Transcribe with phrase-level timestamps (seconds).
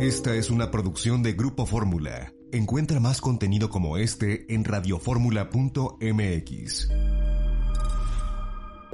[0.00, 2.32] Esta es una producción de Grupo Fórmula.
[2.52, 6.88] Encuentra más contenido como este en radioformula.mx.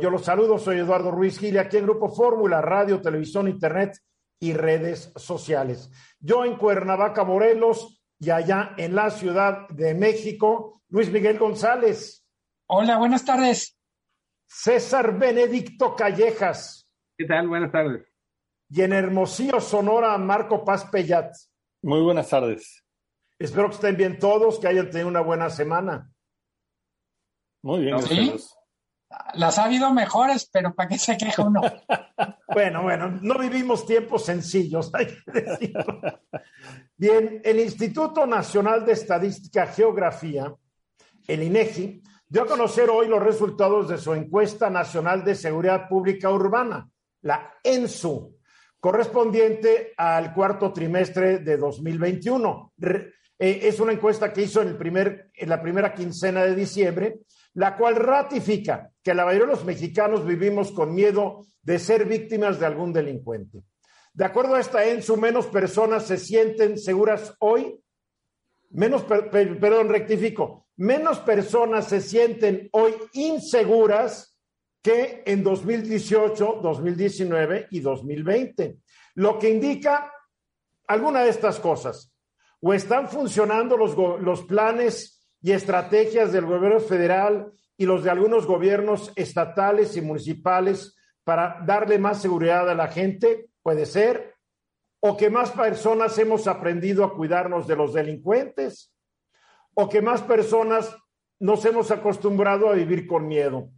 [0.03, 3.96] Yo los saludo, soy Eduardo Ruiz Gil, aquí en Grupo Fórmula, radio, televisión, internet
[4.40, 5.92] y redes sociales.
[6.19, 12.26] Yo en Cuernavaca, Morelos, y allá en la Ciudad de México, Luis Miguel González.
[12.66, 13.78] Hola, buenas tardes.
[14.48, 16.91] César Benedicto Callejas.
[17.16, 17.46] ¿Qué tal?
[17.46, 18.16] Buenas tardes.
[18.69, 21.34] Y en Hermosillo, Sonora, Marco Paz Pellat.
[21.83, 22.84] Muy buenas tardes.
[23.39, 26.11] Espero que estén bien todos, que hayan tenido una buena semana.
[27.62, 28.34] Muy bien, ¿Sí?
[29.34, 31.61] Las ha habido mejores, pero ¿para qué se queja uno?
[32.52, 36.01] bueno, bueno, no vivimos tiempos sencillos, hay que decirlo.
[36.97, 40.53] Bien, el Instituto Nacional de Estadística y Geografía,
[41.28, 46.30] el INEGI, dio a conocer hoy los resultados de su encuesta nacional de seguridad pública
[46.30, 46.89] urbana,
[47.23, 48.36] la ENSU,
[48.87, 52.73] correspondiente al cuarto trimestre de 2021.
[52.79, 56.55] Re- eh, es una encuesta que hizo en, el primer, en la primera quincena de
[56.55, 57.19] diciembre,
[57.55, 62.61] la cual ratifica que la mayoría de los mexicanos vivimos con miedo de ser víctimas
[62.61, 63.65] de algún delincuente.
[64.15, 67.81] De acuerdo a esta ENSU, menos personas se sienten seguras hoy,
[68.71, 74.36] menos, per- per- perdón, rectifico, menos personas se sienten hoy inseguras
[74.87, 78.79] que en 2018, 2019 y 2020,
[79.17, 80.12] lo que indica
[80.87, 82.15] alguna de estas cosas.
[82.61, 88.47] O están funcionando los, los planes y estrategias del gobierno federal y los de algunos
[88.47, 94.37] gobiernos estatales y municipales para darle más seguridad a la gente, puede ser,
[95.00, 98.95] o que más personas hemos aprendido a cuidarnos de los delincuentes,
[99.75, 100.97] o que más personas
[101.41, 103.73] nos hemos acostumbrado a vivir con miedo.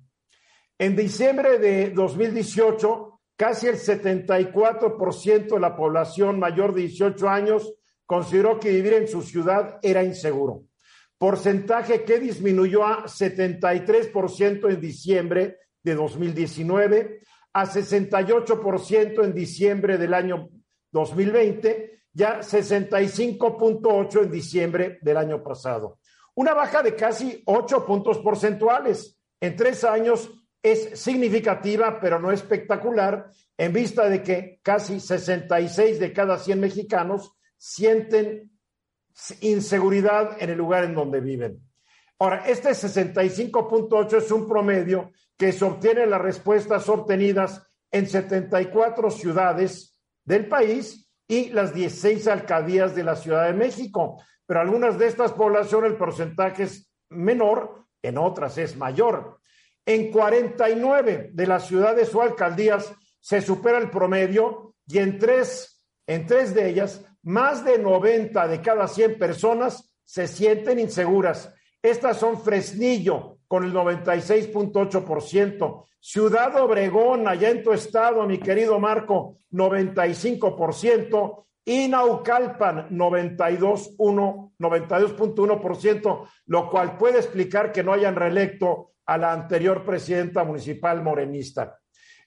[0.81, 7.75] En diciembre de 2018, casi el 74% de la población mayor de 18 años
[8.07, 10.63] consideró que vivir en su ciudad era inseguro,
[11.19, 17.23] porcentaje que disminuyó a 73% en diciembre de 2019,
[17.55, 20.49] a 68% en diciembre del año
[20.93, 25.99] 2020 y a 65.8 en diciembre del año pasado.
[26.37, 30.31] Una baja de casi 8 puntos porcentuales en tres años
[30.63, 37.33] es significativa, pero no espectacular, en vista de que casi 66 de cada 100 mexicanos
[37.57, 38.51] sienten
[39.41, 41.61] inseguridad en el lugar en donde viven.
[42.21, 49.11] Ahora, este 65.8 es un promedio que se obtiene en las respuestas obtenidas en 74
[49.11, 54.23] ciudades del país y las 16 alcaldías de la Ciudad de México.
[54.47, 59.41] Pero algunas de estas poblaciones el porcentaje es menor, en otras es mayor.
[59.89, 66.27] En 49 de las ciudades o alcaldías se supera el promedio y en tres, en
[66.27, 71.51] tres de ellas, más de 90 de cada 100 personas se sienten inseguras.
[71.81, 79.39] Estas son Fresnillo con el 96.8%, Ciudad Obregón, allá en tu estado, mi querido Marco,
[79.53, 89.33] 95%, y Naucalpan, 92.1%, 92.1%, lo cual puede explicar que no hayan reelecto a la
[89.33, 91.79] anterior presidenta municipal morenista.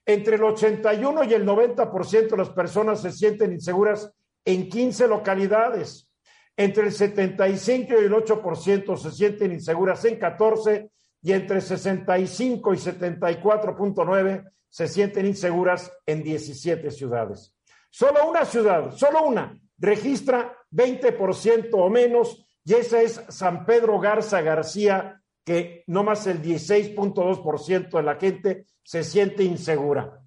[0.03, 4.11] Entre el 81 y el 90% de las personas se sienten inseguras
[4.43, 6.09] en 15 localidades.
[6.57, 10.89] Entre el 75 y el 8% se sienten inseguras en 14
[11.21, 17.55] y entre 65 y 74.9 se sienten inseguras en 17 ciudades.
[17.91, 24.41] Solo una ciudad, solo una, registra 20% o menos y esa es San Pedro Garza
[24.41, 30.19] García, que no más el 16.2% de la gente se siente insegura.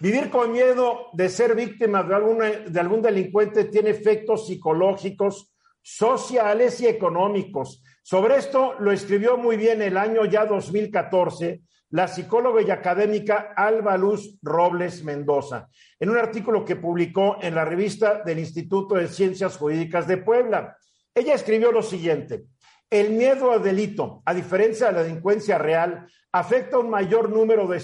[0.00, 6.80] Vivir con miedo de ser víctima de, alguna, de algún delincuente tiene efectos psicológicos, sociales
[6.80, 7.82] y económicos.
[8.02, 11.62] Sobre esto lo escribió muy bien el año ya 2014
[11.94, 15.68] la psicóloga y académica Alba Luz Robles Mendoza,
[16.00, 20.76] en un artículo que publicó en la revista del Instituto de Ciencias Jurídicas de Puebla.
[21.14, 22.46] Ella escribió lo siguiente.
[22.94, 27.66] El miedo al delito, a diferencia de la delincuencia real, afecta a un mayor número
[27.66, 27.80] de,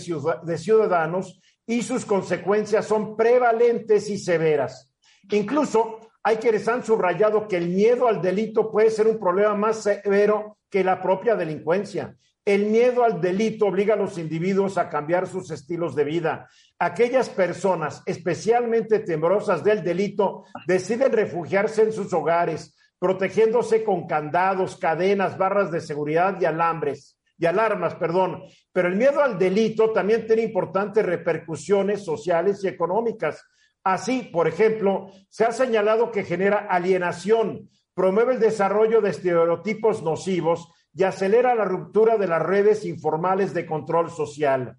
[0.57, 4.95] ciudadanos y sus consecuencias son prevalentes y severas.
[5.33, 9.83] Incluso hay quienes han subrayado que el miedo al delito puede ser un problema más
[9.83, 12.15] severo que la propia delincuencia.
[12.45, 16.49] El miedo al delito obliga a los individuos a cambiar sus estilos de vida.
[16.79, 25.37] Aquellas personas especialmente temerosas del delito deciden refugiarse en sus hogares, protegiéndose con candados, cadenas,
[25.37, 28.43] barras de seguridad y alambres y alarmas, perdón.
[28.71, 33.43] Pero el miedo al delito también tiene importantes repercusiones sociales y económicas.
[33.83, 40.69] Así, por ejemplo, se ha señalado que genera alienación, promueve el desarrollo de estereotipos nocivos
[40.93, 44.77] y acelera la ruptura de las redes informales de control social.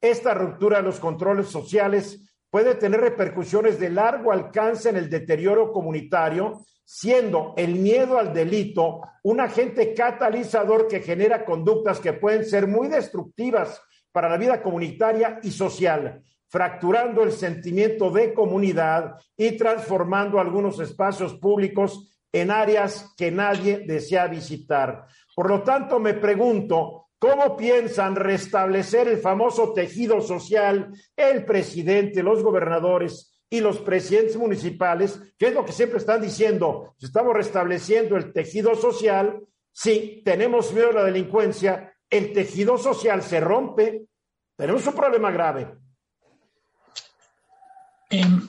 [0.00, 5.72] Esta ruptura de los controles sociales puede tener repercusiones de largo alcance en el deterioro
[5.72, 12.66] comunitario, siendo el miedo al delito un agente catalizador que genera conductas que pueden ser
[12.66, 20.40] muy destructivas para la vida comunitaria y social, fracturando el sentimiento de comunidad y transformando
[20.40, 25.06] algunos espacios públicos en áreas que nadie desea visitar.
[25.36, 32.42] Por lo tanto, me pregunto, ¿Cómo piensan restablecer el famoso tejido social el presidente, los
[32.42, 35.20] gobernadores y los presidentes municipales?
[35.36, 36.94] Que es lo que siempre están diciendo.
[36.98, 39.40] Si estamos restableciendo el tejido social,
[39.72, 44.06] si tenemos miedo a la delincuencia, el tejido social se rompe.
[44.56, 45.74] Tenemos un problema grave.
[48.10, 48.48] Em,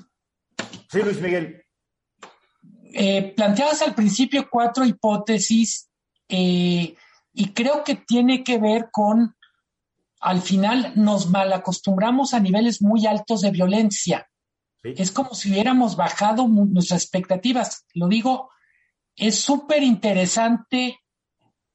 [0.90, 1.64] sí, Luis Miguel.
[2.94, 5.90] Eh, planteabas al principio cuatro hipótesis.
[6.28, 6.96] Eh,
[7.34, 9.36] y creo que tiene que ver con,
[10.20, 14.28] al final, nos malacostumbramos a niveles muy altos de violencia.
[14.84, 17.86] Es como si hubiéramos bajado nuestras expectativas.
[17.94, 18.50] Lo digo,
[19.16, 21.00] es súper interesante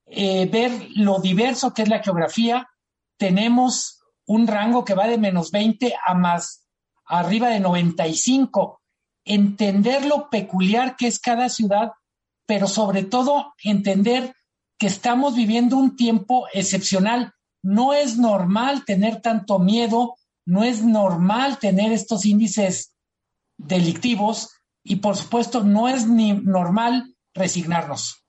[0.06, 2.68] eh, ver lo diverso que es la geografía.
[3.16, 6.66] Tenemos un rango que va de menos 20 a más
[7.04, 8.80] arriba de 95.
[9.24, 11.92] Entender lo peculiar que es cada ciudad,
[12.44, 14.34] pero sobre todo entender
[14.78, 17.32] que estamos viviendo un tiempo excepcional.
[17.62, 22.95] No es normal tener tanto miedo, no es normal tener estos índices
[23.56, 28.24] delictivos y por supuesto no es ni normal resignarnos.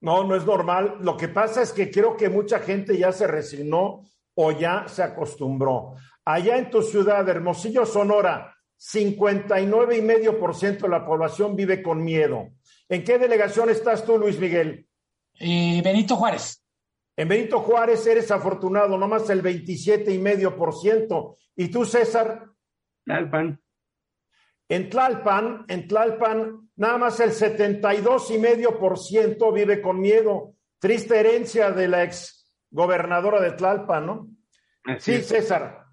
[0.00, 0.98] No, no es normal.
[1.00, 4.02] Lo que pasa es que creo que mucha gente ya se resignó
[4.34, 5.94] o ya se acostumbró.
[6.24, 11.82] Allá en tu ciudad, Hermosillo, Sonora, 59 y medio por ciento de la población vive
[11.82, 12.50] con miedo.
[12.88, 14.86] ¿En qué delegación estás tú, Luis Miguel?
[15.40, 16.62] Eh, Benito Juárez.
[17.16, 21.36] En Benito Juárez eres afortunado, nomás el 27 y medio por ciento.
[21.56, 22.44] ¿Y tú, César?
[23.04, 23.58] Tlalpan.
[24.68, 30.54] En Tlalpan, en Tlalpan, nada más el 72 y medio por ciento vive con miedo.
[30.78, 34.28] Triste herencia de la ex gobernadora de Tlalpan, ¿no?
[34.98, 35.84] sí, César.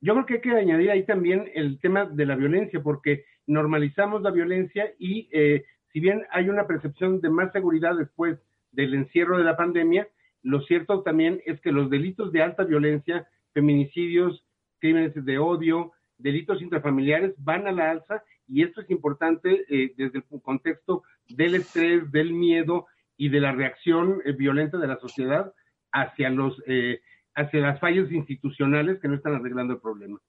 [0.00, 4.20] Yo creo que hay que añadir ahí también el tema de la violencia, porque normalizamos
[4.22, 8.38] la violencia y eh, si bien hay una percepción de más seguridad después
[8.72, 10.08] del encierro de la pandemia,
[10.42, 14.44] lo cierto también es que los delitos de alta violencia, feminicidios,
[14.78, 20.18] crímenes de odio, delitos intrafamiliares van a la alza y esto es importante eh, desde
[20.18, 25.52] el contexto del estrés, del miedo y de la reacción eh, violenta de la sociedad
[25.92, 27.00] hacia los eh,
[27.34, 30.20] hacia las fallas institucionales que no están arreglando el problema.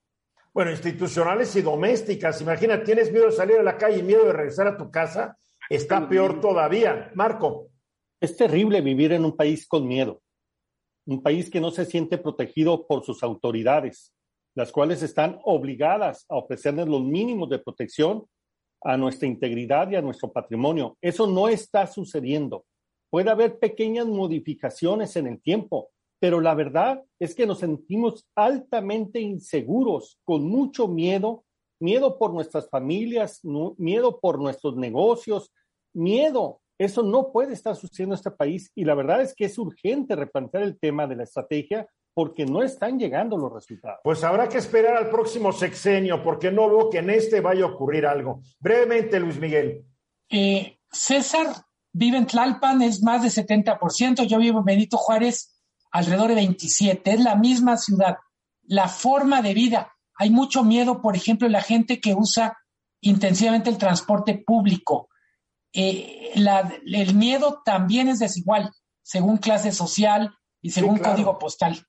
[0.52, 2.40] Bueno, institucionales y domésticas.
[2.40, 5.36] Imagina, tienes miedo de salir a la calle y miedo de regresar a tu casa.
[5.68, 7.12] Está peor todavía.
[7.14, 7.68] Marco.
[8.20, 10.22] Es terrible vivir en un país con miedo,
[11.04, 14.15] un país que no se siente protegido por sus autoridades,
[14.56, 18.24] las cuales están obligadas a ofrecernos los mínimos de protección
[18.82, 20.96] a nuestra integridad y a nuestro patrimonio.
[21.00, 22.64] Eso no está sucediendo.
[23.10, 29.20] Puede haber pequeñas modificaciones en el tiempo, pero la verdad es que nos sentimos altamente
[29.20, 31.44] inseguros, con mucho miedo,
[31.78, 33.42] miedo por nuestras familias,
[33.76, 35.52] miedo por nuestros negocios,
[35.94, 39.58] miedo eso no puede estar sucediendo en este país y la verdad es que es
[39.58, 44.00] urgente replantear el tema de la estrategia porque no están llegando los resultados.
[44.02, 47.68] Pues habrá que esperar al próximo sexenio porque no veo que en este vaya a
[47.68, 48.40] ocurrir algo.
[48.58, 49.84] Brevemente, Luis Miguel.
[50.30, 51.48] Eh, César
[51.92, 57.10] vive en Tlalpan, es más de 70%, yo vivo en Benito Juárez, alrededor de 27,
[57.10, 58.16] es la misma ciudad.
[58.62, 62.56] La forma de vida, hay mucho miedo, por ejemplo, la gente que usa
[63.02, 65.10] intensivamente el transporte público
[65.78, 71.86] eh, el miedo también es desigual, según clase social y según código postal.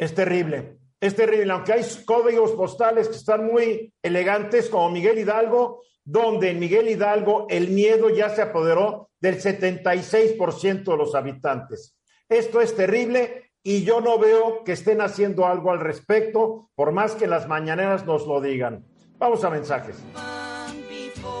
[0.00, 5.82] Es terrible, es terrible, aunque hay códigos postales que están muy elegantes, como Miguel Hidalgo,
[6.02, 11.98] donde en Miguel Hidalgo el miedo ya se apoderó del 76% de los habitantes.
[12.30, 17.14] Esto es terrible y yo no veo que estén haciendo algo al respecto, por más
[17.14, 18.86] que las mañaneras nos lo digan.
[19.18, 20.02] Vamos a mensajes.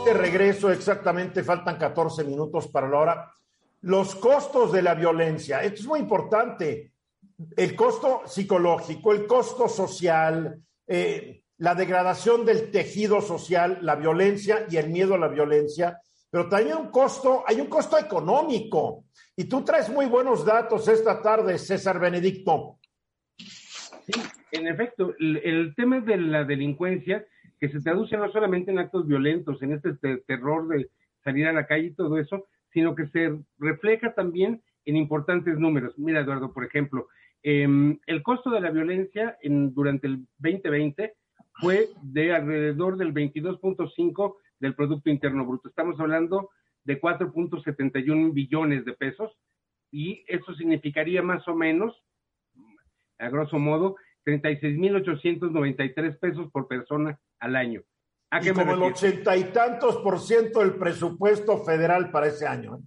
[0.04, 3.32] De regreso, exactamente, faltan 14 minutos para la hora.
[3.80, 6.89] Los costos de la violencia, esto es muy importante.
[7.56, 14.76] El costo psicológico, el costo social, eh, la degradación del tejido social, la violencia y
[14.76, 19.04] el miedo a la violencia, pero también un costo, hay un costo económico.
[19.36, 22.78] Y tú traes muy buenos datos esta tarde, César Benedicto.
[23.38, 24.12] Sí,
[24.52, 27.26] en efecto, el tema de la delincuencia
[27.60, 29.94] que se traduce no solamente en actos violentos, en este
[30.26, 30.88] terror de
[31.22, 35.92] salir a la calle y todo eso, sino que se refleja también en importantes números.
[35.98, 37.08] Mira, Eduardo, por ejemplo,
[37.42, 41.14] em, el costo de la violencia en, durante el 2020
[41.60, 45.68] fue de alrededor del 22.5 del Producto Interno Bruto.
[45.68, 46.50] Estamos hablando
[46.84, 49.36] de 4.71 billones de pesos
[49.90, 52.02] y eso significaría más o menos,
[53.18, 57.82] a grosso modo, 36.893 pesos por persona al año.
[58.30, 62.76] ¿A y como el ochenta y tantos por ciento del presupuesto federal para ese año.
[62.76, 62.82] ¿eh?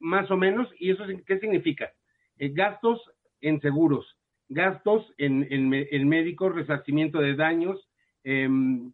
[0.00, 1.92] Más o menos, ¿y eso qué significa?
[2.36, 3.00] Eh, gastos
[3.40, 4.16] en seguros,
[4.48, 7.88] gastos en, en, médicos, resarcimiento de daños,
[8.24, 8.92] em,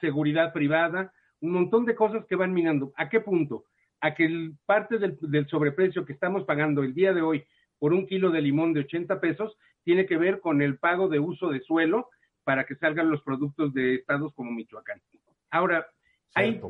[0.00, 2.92] seguridad privada, un montón de cosas que van minando.
[2.96, 3.64] ¿A qué punto?
[4.00, 7.44] A que el, parte del, del sobreprecio que estamos pagando el día de hoy
[7.78, 11.18] por un kilo de limón de 80 pesos tiene que ver con el pago de
[11.18, 12.08] uso de suelo
[12.44, 15.00] para que salgan los productos de estados como Michoacán.
[15.50, 15.86] Ahora,
[16.34, 16.60] hay,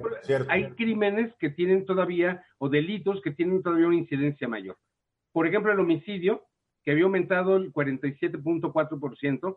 [0.49, 4.76] hay crímenes que tienen todavía, o delitos que tienen todavía una incidencia mayor.
[5.33, 6.44] Por ejemplo, el homicidio,
[6.85, 9.57] que había aumentado el 47.4%,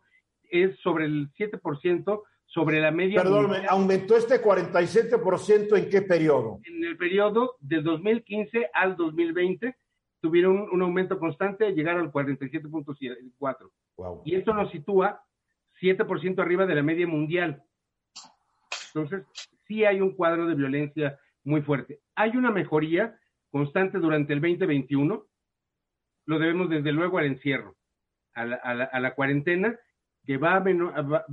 [0.49, 3.21] es sobre el 7% sobre la media.
[3.21, 6.59] Perdón, ¿aumentó este 47% en qué periodo?
[6.63, 9.75] En el periodo del 2015 al 2020
[10.21, 13.71] tuvieron un, aumento constante de llegar al 47.4.
[13.97, 14.21] Wow.
[14.25, 15.21] Y esto nos sitúa
[15.81, 17.63] 7% arriba de la media mundial.
[18.87, 19.25] Entonces,
[19.67, 21.99] sí hay un cuadro de violencia muy fuerte.
[22.15, 23.19] Hay una mejoría
[23.51, 25.25] constante durante el 2021.
[26.27, 27.75] Lo debemos desde luego al encierro,
[28.35, 29.75] a la, cuarentena,
[30.23, 30.59] que va,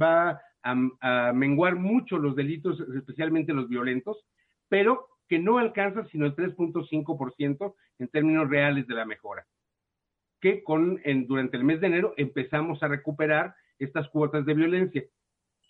[0.00, 4.24] va a menguar mucho los delitos, especialmente los violentos,
[4.68, 9.46] pero que no alcanza sino el 3.5% en términos reales de la mejora,
[10.40, 15.04] que con, en, durante el mes de enero empezamos a recuperar estas cuotas de violencia.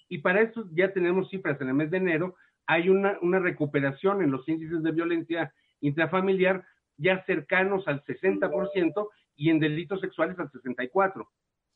[0.09, 4.23] Y para eso ya tenemos cifras en el mes de enero, hay una, una recuperación
[4.23, 6.64] en los índices de violencia intrafamiliar
[6.97, 11.27] ya cercanos al 60% y en delitos sexuales al 64%.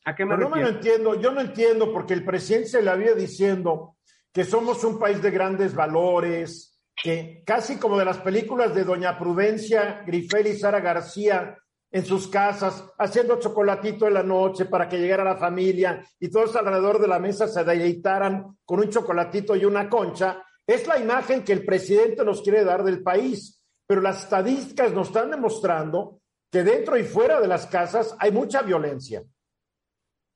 [0.04, 2.90] ¿A qué me no me lo entiendo, yo no entiendo porque el presidente se le
[2.90, 3.96] había diciendo
[4.32, 9.18] que somos un país de grandes valores, que casi como de las películas de Doña
[9.18, 11.58] Prudencia Grifel y Sara García
[11.90, 16.54] en sus casas, haciendo chocolatito en la noche para que llegara la familia y todos
[16.54, 21.42] alrededor de la mesa se deleitaran con un chocolatito y una concha, es la imagen
[21.42, 23.57] que el presidente nos quiere dar del país.
[23.88, 26.20] Pero las estadísticas nos están demostrando
[26.52, 29.24] que dentro y fuera de las casas hay mucha violencia.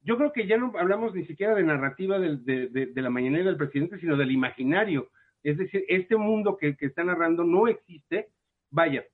[0.00, 4.00] Yo creo que ya no hablamos ni siquiera de narrativa de, la mañanera del presidente,
[4.00, 5.08] sino del imaginario
[5.42, 8.28] es decir, este mundo que, está narrando no existe.
[8.70, 9.04] Vaya,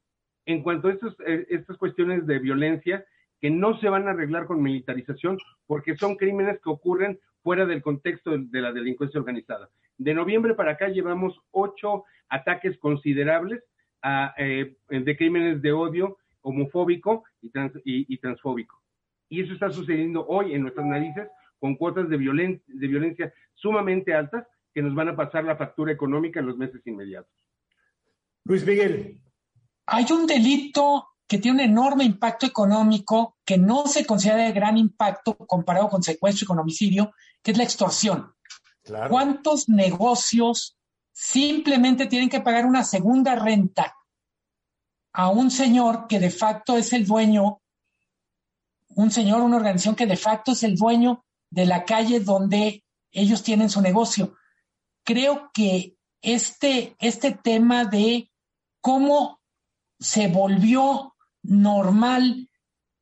[0.46, 3.04] en cuanto a eh, estas cuestiones de violencia,
[3.40, 7.82] que no se van a arreglar con militarización, porque son crímenes que ocurren fuera del
[7.82, 9.70] contexto de, la delincuencia organizada.
[9.96, 13.62] De noviembre para acá llevamos ocho ataques considerables
[14.04, 17.50] eh, de crímenes de odio homofóbico y,
[17.84, 18.80] y, transfóbico.
[19.28, 21.28] Y eso está sucediendo hoy en nuestras narices
[21.58, 26.40] con cuotas de, de violencia sumamente altas que nos van a pasar la factura económica
[26.40, 27.32] en los meses inmediatos.
[28.44, 29.20] Luis Miguel.
[29.86, 34.78] Hay un delito que tiene un enorme impacto económico que no se considera de gran
[34.78, 37.12] impacto comparado con secuestro y con homicidio,
[37.42, 38.32] que es la extorsión.
[39.10, 40.77] ¿Cuántos negocios
[41.20, 43.94] simplemente tienen que pagar una segunda renta
[45.12, 47.60] a un señor que de facto es el dueño,
[48.90, 53.42] un señor, una organización que de facto es el dueño de la calle donde ellos
[53.42, 54.38] tienen su negocio?
[55.08, 58.30] creo que este, este tema de
[58.82, 59.40] cómo
[59.98, 62.50] se volvió normal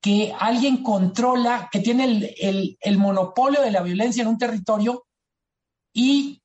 [0.00, 2.04] que alguien controla, que tiene
[2.38, 5.04] el, el, monopolio de la violencia en un territorio
[5.92, 6.40] y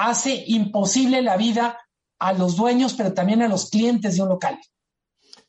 [0.00, 1.78] hace imposible la vida
[2.18, 4.58] a los dueños, pero también a los clientes de un local.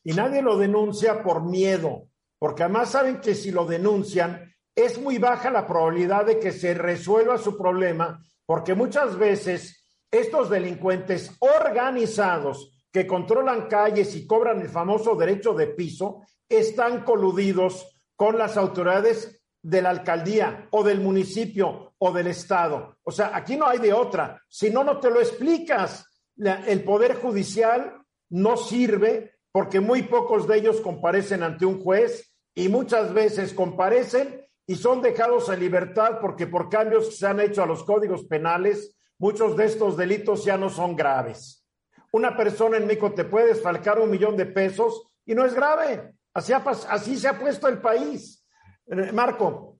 [0.04, 5.18] Y nadie lo denuncia por miedo, porque además saben que si lo denuncian, es muy
[5.18, 12.84] baja la probabilidad de que se resuelva su problema porque muchas veces estos delincuentes organizados
[12.92, 19.42] que controlan calles y cobran el famoso derecho de piso están coludidos con las autoridades
[19.62, 22.96] de la alcaldía o del municipio o del estado.
[23.04, 24.42] O sea, aquí no hay de otra.
[24.48, 26.04] Si no, no te lo explicas.
[26.36, 32.68] el poder judicial no sirve porque muy pocos de ellos comparecen ante un juez y
[32.68, 37.62] muchas veces comparecen y son dejados en libertad porque por cambios que se han hecho
[37.62, 41.64] a los códigos penales, muchos de estos delitos ya no son graves.
[42.10, 46.14] Una persona en México te puede desfalcar un millón de pesos y no es grave.
[46.34, 48.44] Así, se ha puesto el país.
[48.86, 49.71] Eh, Marco.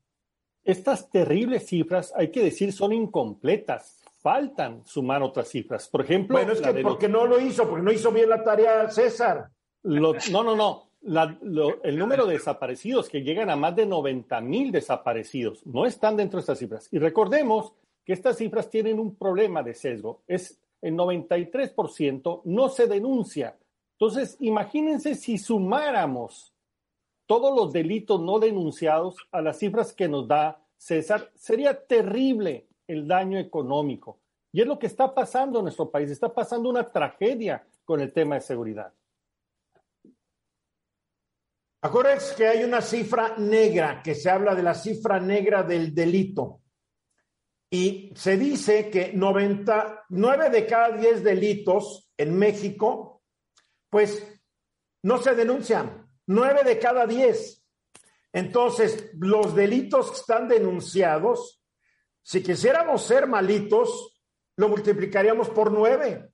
[0.64, 3.98] Estas terribles cifras, hay que decir, son incompletas.
[4.22, 5.88] faltan sumar otras cifras.
[5.88, 8.88] Por ejemplo, bueno, es que porque no lo hizo, porque no hizo bien la tarea
[8.88, 9.50] César.
[9.82, 10.84] no, no, no.
[11.82, 16.36] el número de desaparecidos que llegan a más de 90 mil desaparecidos no están dentro
[16.36, 16.88] de estas cifras.
[16.92, 17.72] Y recordemos
[18.04, 20.22] que estas cifras tienen un problema de sesgo.
[20.28, 23.56] Es el 93% no se denuncia.
[23.92, 26.52] Entonces, imagínense si sumáramos
[27.32, 33.08] todos los delitos no denunciados a las cifras que nos da César, sería terrible el
[33.08, 34.20] daño económico.
[34.52, 36.10] Y es lo que está pasando en nuestro país.
[36.10, 38.92] Está pasando una tragedia con el tema de seguridad.
[41.80, 46.60] Acuérdense que hay una cifra negra, que se habla de la cifra negra del delito.
[47.70, 53.22] Y se dice que 99 de cada 10 delitos en México,
[53.88, 54.22] pues
[55.02, 56.01] no se denuncian.
[56.26, 57.64] 9 de cada 10.
[58.32, 61.62] Entonces, los delitos que están denunciados,
[62.22, 64.20] si quisiéramos ser malitos,
[64.56, 66.30] lo multiplicaríamos por 9.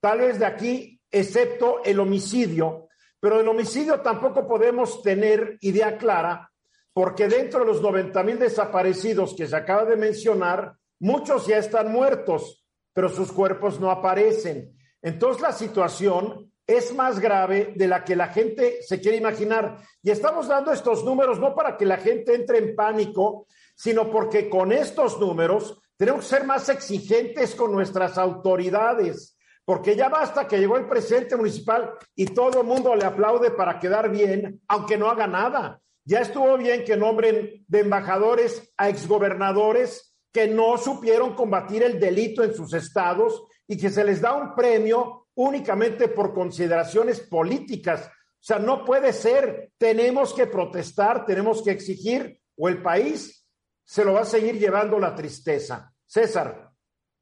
[0.00, 2.88] Tal vez de aquí, excepto el homicidio.
[3.18, 6.50] Pero el homicidio tampoco podemos tener idea clara
[6.96, 11.92] porque dentro de los 90 mil desaparecidos que se acaba de mencionar, muchos ya están
[11.92, 14.74] muertos, pero sus cuerpos no aparecen.
[15.02, 19.78] Entonces la situación es más grave de la que la gente se quiere imaginar.
[20.02, 24.48] Y estamos dando estos números no para que la gente entre en pánico, sino porque
[24.48, 30.58] con estos números tenemos que ser más exigentes con nuestras autoridades, porque ya basta que
[30.58, 35.08] llegó el presidente municipal y todo el mundo le aplaude para quedar bien, aunque no
[35.08, 35.80] haga nada.
[36.04, 42.44] Ya estuvo bien que nombren de embajadores a exgobernadores que no supieron combatir el delito
[42.44, 48.08] en sus estados y que se les da un premio únicamente por consideraciones políticas.
[48.08, 49.70] O sea, no puede ser.
[49.78, 53.46] Tenemos que protestar, tenemos que exigir o el país
[53.84, 55.92] se lo va a seguir llevando la tristeza.
[56.04, 56.70] César.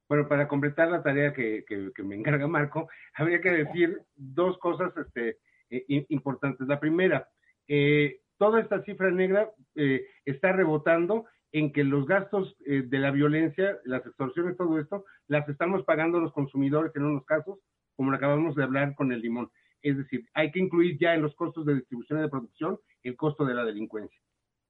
[0.08, 1.64] Bueno, para completar la tarea que,
[2.04, 5.38] me encarga Marco, habría que decir dos cosas este,
[5.70, 6.66] eh, importantes.
[6.68, 7.28] La primera,
[7.66, 13.12] eh, toda esta cifra negra eh, está rebotando en que los gastos eh, de la
[13.12, 17.60] violencia, las extorsiones, todo esto, las estamos pagando los consumidores en unos casos,
[17.96, 19.50] como lo acabamos de hablar con el limón.
[19.82, 23.16] Es decir, hay que incluir ya en los costos de distribución y de producción el
[23.16, 24.18] costo de la delincuencia.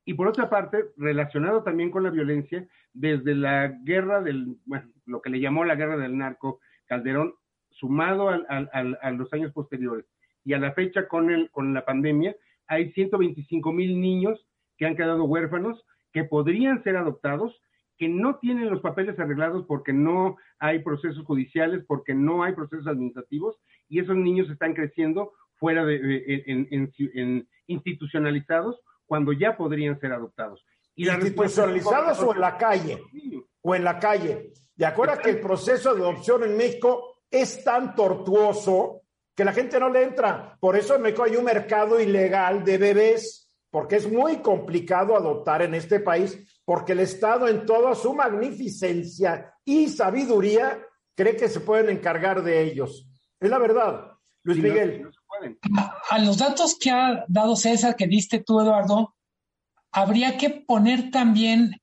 [0.05, 5.23] Y por otra parte, relacionado también con la violencia, desde la guerra del, bueno, lo
[5.23, 7.35] que le llamó la guerra del narco, Calderón,
[7.71, 10.07] sumado a los años posteriores
[10.45, 14.97] y a la fecha con, el, con la pandemia, hay 125 mil niños que han
[14.97, 17.61] quedado huérfanos, que podrían ser adoptados,
[17.99, 22.87] que no tienen los papeles arreglados porque no hay procesos judiciales, porque no hay procesos
[22.87, 23.57] administrativos,
[23.89, 30.65] y esos niños están creciendo fuera de, en, institucionalizados cuando ya podrían ser adoptados.
[30.97, 32.99] Y institucionalizados o en la calle,
[33.63, 34.53] o en la calle.
[34.77, 39.03] De acuerdo que el proceso de adopción en México es tan tortuoso
[39.35, 40.57] que la gente no le entra.
[40.61, 45.63] Por eso en México hay un mercado ilegal de bebés, porque es muy complicado adoptar
[45.63, 50.81] en este país, porque el Estado en toda su magnificencia y sabiduría
[51.15, 53.09] cree que se pueden encargar de ellos.
[53.41, 54.13] Es la verdad.
[54.43, 55.11] Luis Miguel.
[56.11, 59.15] a, los datos que ha dado César, que diste tú, Eduardo,
[59.91, 61.81] habría que poner también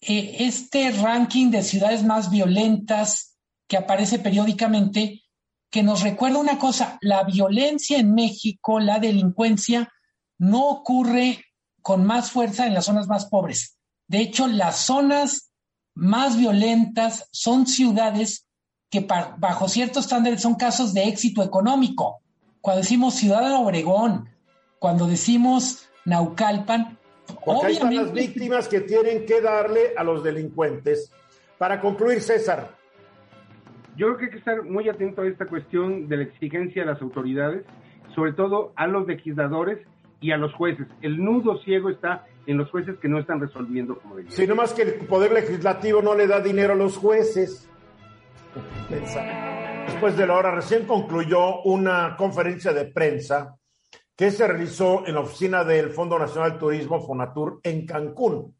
[0.00, 5.22] eh, este ranking de ciudades más violentas que aparece periódicamente
[5.70, 9.90] que nos recuerda una cosa, la violencia en México, la delincuencia,
[10.36, 11.46] no ocurre
[11.80, 13.78] con más fuerza en las zonas más pobres.
[14.12, 15.54] De hecho, las zonas
[15.94, 18.46] más violentas son ciudades
[18.90, 19.06] que
[19.38, 22.20] bajo ciertos estándares son casos de éxito económico.
[22.60, 24.28] Cuando decimos Ciudad de Obregón,
[24.78, 26.98] cuando decimos Naucalpan,
[27.42, 31.10] Porque ahí están las víctimas que tienen que darle a los delincuentes.
[31.56, 32.76] Para concluir, César,
[33.96, 36.92] yo creo que hay que estar muy atento a esta cuestión de la exigencia de
[36.92, 37.64] las autoridades,
[38.14, 39.78] sobre todo a los legisladores
[40.20, 40.86] y a los jueces.
[41.00, 44.36] El nudo ciego está en los jueces que no están resolviendo como deberían.
[44.36, 47.68] Sí, más que el Poder Legislativo no le da dinero a los jueces.
[49.86, 53.56] Después de la hora, recién concluyó una conferencia de prensa
[54.16, 58.54] que se realizó en la oficina del Fondo Nacional de Turismo, FONATUR, en Cancún.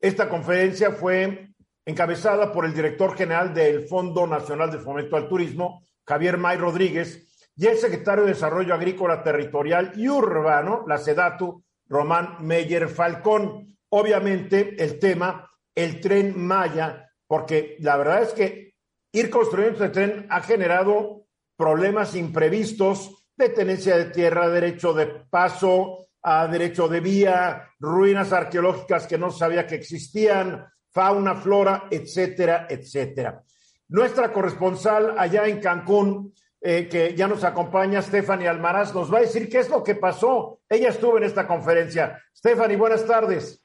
[0.00, 1.50] Esta conferencia fue
[1.84, 7.26] encabezada por el director general del Fondo Nacional de Fomento al Turismo, Javier May Rodríguez,
[7.56, 13.76] y el secretario de Desarrollo Agrícola Territorial y Urbano, la SEDATU, Román Meyer Falcón.
[13.90, 18.74] Obviamente el tema, el tren Maya, porque la verdad es que
[19.12, 26.06] ir construyendo este tren ha generado problemas imprevistos de tenencia de tierra, derecho de paso,
[26.22, 33.42] a derecho de vía, ruinas arqueológicas que no sabía que existían, fauna, flora, etcétera, etcétera.
[33.88, 36.34] nuestra corresponsal allá en Cancún,
[36.68, 39.94] eh, que ya nos acompaña, Stephanie Almaraz, nos va a decir qué es lo que
[39.94, 40.58] pasó.
[40.68, 42.20] Ella estuvo en esta conferencia.
[42.34, 43.62] Stephanie, buenas tardes.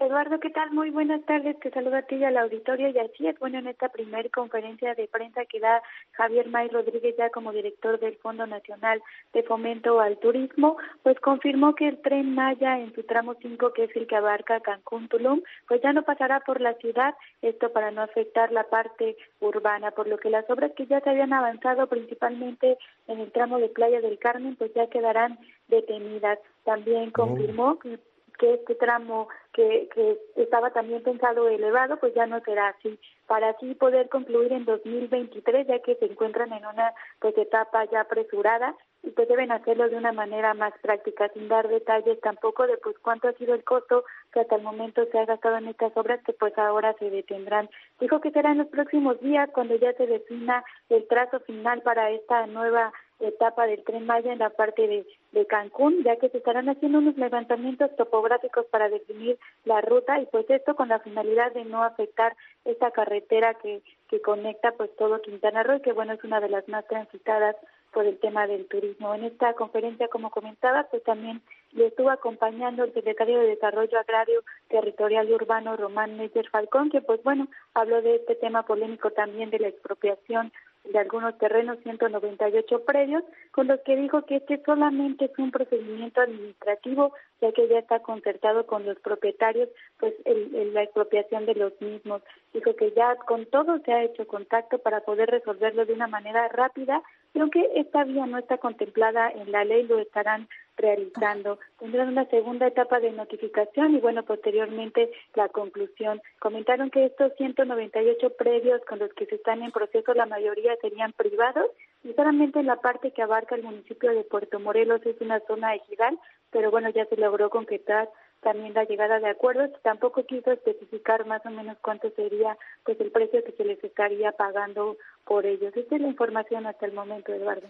[0.00, 0.70] Eduardo, ¿qué tal?
[0.70, 1.60] Muy buenas tardes.
[1.60, 2.88] Te saludo a ti y al auditorio.
[2.88, 5.82] Y así es, bueno, en esta primera conferencia de prensa que da
[6.12, 9.02] Javier May Rodríguez ya como director del Fondo Nacional
[9.34, 13.84] de Fomento al Turismo, pues confirmó que el tren Maya en su tramo 5, que
[13.84, 17.90] es el que abarca Cancún, Tulum, pues ya no pasará por la ciudad, esto para
[17.90, 21.86] no afectar la parte urbana, por lo que las obras que ya se habían avanzado
[21.88, 26.38] principalmente en el tramo de Playa del Carmen, pues ya quedarán detenidas.
[26.64, 27.98] También confirmó que
[28.40, 33.50] que este tramo que, que estaba también pensado elevado, pues ya no será así, para
[33.50, 38.74] así poder concluir en 2023, ya que se encuentran en una pues etapa ya apresurada
[39.02, 42.96] y pues deben hacerlo de una manera más práctica, sin dar detalles tampoco de pues
[43.00, 46.22] cuánto ha sido el costo que hasta el momento se ha gastado en estas obras
[46.24, 47.68] que pues ahora se detendrán.
[48.00, 52.10] Dijo que será en los próximos días cuando ya se defina el trazo final para
[52.10, 54.86] esta nueva etapa del tren Maya en la parte
[55.32, 60.26] de, Cancún, ya que se estarán haciendo unos levantamientos topográficos para definir la ruta y
[60.26, 65.22] pues esto con la finalidad de no afectar esta carretera que, que conecta pues todo
[65.22, 67.56] Quintana Roo y que bueno es una de las más transitadas
[67.92, 69.14] por el tema del turismo.
[69.14, 74.42] En esta conferencia, como comentaba, pues también le estuvo acompañando el secretario de Desarrollo Agrario,
[74.68, 79.50] Territorial y Urbano, Román Meyer Falcón, que pues bueno, habló de este tema polémico también
[79.50, 80.52] de la expropiación
[80.84, 86.20] de algunos terrenos, 198 predios, con los que dijo que este solamente es un procedimiento
[86.20, 91.80] administrativo, ya que ya está concertado con los propietarios, pues el, la expropiación de los
[91.80, 92.22] mismos.
[92.52, 96.48] Dijo que ya con todo se ha hecho contacto para poder resolverlo de una manera
[96.48, 97.02] rápida,
[97.34, 100.48] y aunque esta vía no está contemplada en la ley, lo estarán
[100.80, 101.58] realizando.
[101.78, 106.20] Tendrán una segunda etapa de notificación y bueno, posteriormente la conclusión.
[106.38, 111.12] Comentaron que estos 198 predios con los que se están en proceso, la mayoría serían
[111.12, 111.70] privados
[112.02, 115.74] y solamente en la parte que abarca el municipio de Puerto Morelos es una zona
[115.74, 116.18] ejidal,
[116.50, 118.08] pero bueno, ya se logró concretar
[118.40, 119.70] también la llegada de acuerdos.
[119.82, 124.32] Tampoco quiso especificar más o menos cuánto sería pues el precio que se les estaría
[124.32, 125.76] pagando por ellos.
[125.76, 127.68] Esta es la información hasta el momento, Eduardo.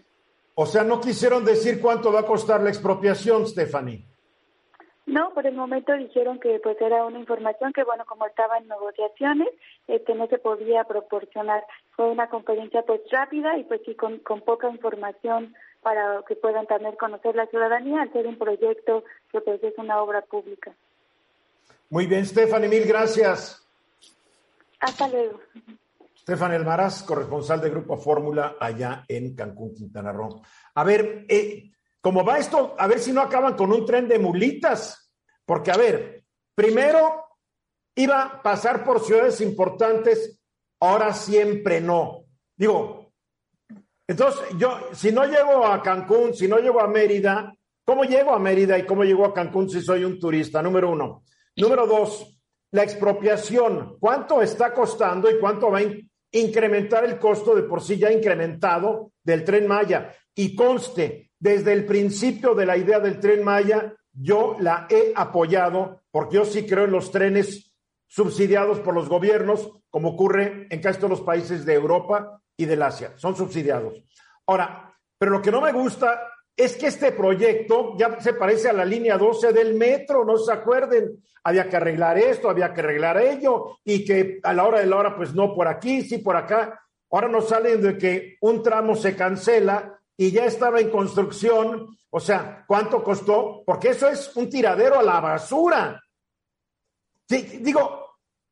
[0.55, 4.05] O sea, no quisieron decir cuánto va a costar la expropiación, Stephanie.
[5.07, 8.69] No, por el momento dijeron que pues era una información que bueno, como estaba en
[8.69, 9.49] negociaciones,
[9.89, 11.65] este no se podía proporcionar.
[11.97, 16.67] Fue una conferencia pues rápida y pues sí con, con poca información para que puedan
[16.67, 20.73] también conocer la ciudadanía al ser un proyecto que pues es una obra pública.
[21.89, 23.67] Muy bien, Stephanie, mil gracias.
[24.79, 25.41] Hasta luego.
[26.21, 30.43] Estefan Elmaraz, corresponsal de Grupo Fórmula allá en Cancún, Quintana Roo.
[30.75, 32.75] A ver, eh, ¿cómo va esto?
[32.79, 35.11] A ver si no acaban con un tren de mulitas.
[35.47, 36.23] Porque, a ver,
[36.55, 37.25] primero
[37.95, 40.39] iba a pasar por ciudades importantes,
[40.79, 42.27] ahora siempre no.
[42.55, 43.13] Digo,
[44.07, 48.39] entonces yo, si no llego a Cancún, si no llego a Mérida, ¿cómo llego a
[48.39, 50.61] Mérida y cómo llego a Cancún si soy un turista?
[50.61, 51.25] Número uno.
[51.57, 52.39] Número dos,
[52.73, 53.97] la expropiación.
[53.99, 55.83] ¿Cuánto está costando y cuánto va a
[56.33, 60.15] incrementar el costo de por sí ya incrementado del tren Maya.
[60.35, 66.03] Y conste, desde el principio de la idea del tren Maya, yo la he apoyado
[66.11, 67.73] porque yo sí creo en los trenes
[68.07, 72.83] subsidiados por los gobiernos, como ocurre en casi todos los países de Europa y del
[72.83, 73.13] Asia.
[73.17, 74.03] Son subsidiados.
[74.47, 76.21] Ahora, pero lo que no me gusta
[76.57, 80.53] es que este proyecto ya se parece a la línea 12 del metro, no se
[80.53, 84.87] acuerden, había que arreglar esto, había que arreglar ello, y que a la hora de
[84.87, 86.81] la hora, pues no por aquí, sí por acá.
[87.11, 92.21] Ahora nos salen de que un tramo se cancela y ya estaba en construcción, o
[92.21, 93.63] sea, ¿cuánto costó?
[93.65, 96.01] Porque eso es un tiradero a la basura.
[97.27, 98.01] digo,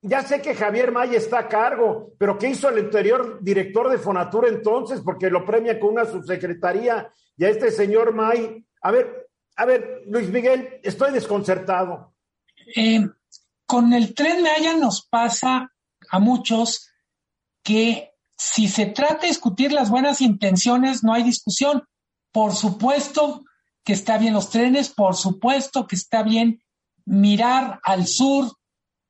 [0.01, 3.99] ya sé que Javier Maya está a cargo, pero ¿qué hizo el anterior director de
[3.99, 5.03] Fonatura entonces?
[5.05, 8.67] Porque lo premia con una subsecretaría y a este señor May.
[8.83, 12.15] A ver, a ver, Luis Miguel, estoy desconcertado.
[12.77, 13.09] Eh,
[13.65, 15.73] con el tren Maya nos pasa
[16.11, 16.91] a muchos
[17.63, 21.85] que si se trata de discutir las buenas intenciones, no hay discusión.
[22.33, 23.45] Por supuesto
[23.85, 26.63] que está bien los trenes, por supuesto que está bien
[27.05, 28.53] mirar al sur,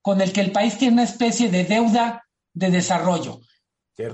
[0.02, 3.40] con el que el país tiene una especie de deuda de desarrollo.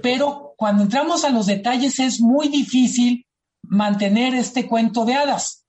[0.03, 3.27] Pero cuando entramos a los detalles es muy difícil
[3.69, 5.65] mantener este cuento de hadas.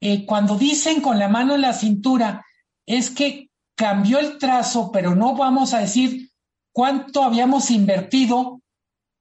[0.00, 2.44] Eh, cuando dicen con la mano en la cintura
[2.86, 6.30] es que cambió el trazo, pero no vamos a decir
[6.72, 8.60] cuánto habíamos invertido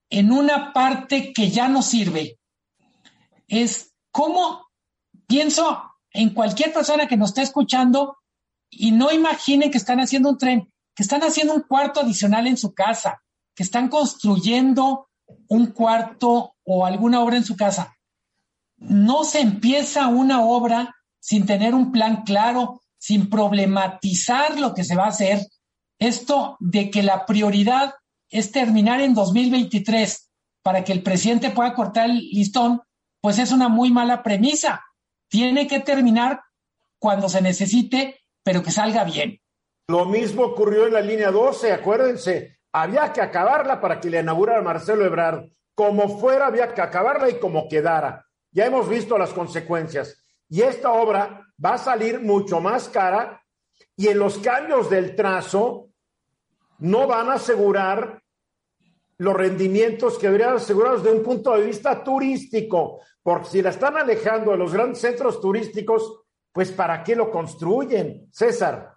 [0.10, 2.38] en una parte que ya no sirve.
[3.48, 4.68] Es como
[5.28, 8.18] pienso en cualquier persona que nos esté escuchando
[8.70, 12.58] y no imaginen que están haciendo un tren, que están haciendo un cuarto adicional en
[12.58, 13.20] su casa.
[13.56, 15.10] que están construyendo
[15.48, 17.96] un cuarto o alguna obra en su casa.
[18.78, 24.96] No se empieza una obra sin tener un plan claro, sin problematizar lo que se
[24.96, 25.40] va a hacer.
[26.00, 27.94] Esto de que la prioridad
[28.30, 30.30] es terminar en 2023
[30.64, 32.82] para que el presidente pueda cortar el listón,
[33.22, 34.84] pues es una muy mala premisa.
[35.30, 36.42] Tiene que terminar
[37.00, 39.40] cuando se necesite, pero que salga bien.
[39.88, 44.62] Lo mismo ocurrió en la línea 12, acuérdense, había que acabarla para que le inaugurara
[44.62, 45.50] Marcelo Ebrard.
[45.76, 48.26] Como fuera, había que acabarla y como quedara.
[48.52, 50.24] Ya hemos visto las consecuencias.
[50.50, 53.42] Y esta obra va a salir mucho más cara
[53.96, 55.90] y en los cambios del trazo
[56.80, 58.22] no van a asegurar
[59.18, 63.96] los rendimientos que deberían asegurados desde un punto de vista turístico, porque si la están
[63.96, 68.28] alejando de los grandes centros turísticos, pues ¿para qué lo construyen?
[68.32, 68.94] César.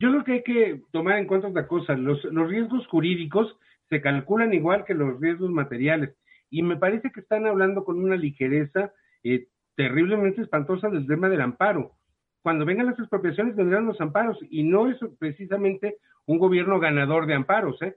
[0.00, 1.94] Yo creo que hay que tomar en cuenta otra cosa.
[1.94, 3.56] Los, los riesgos jurídicos
[3.88, 6.14] se calculan igual que los riesgos materiales.
[6.50, 11.40] Y me parece que están hablando con una ligereza eh, terriblemente espantosa del tema del
[11.40, 11.92] amparo.
[12.42, 15.96] Cuando vengan las expropiaciones vendrán los amparos y no es precisamente
[16.26, 17.80] un gobierno ganador de amparos.
[17.82, 17.96] ¿eh?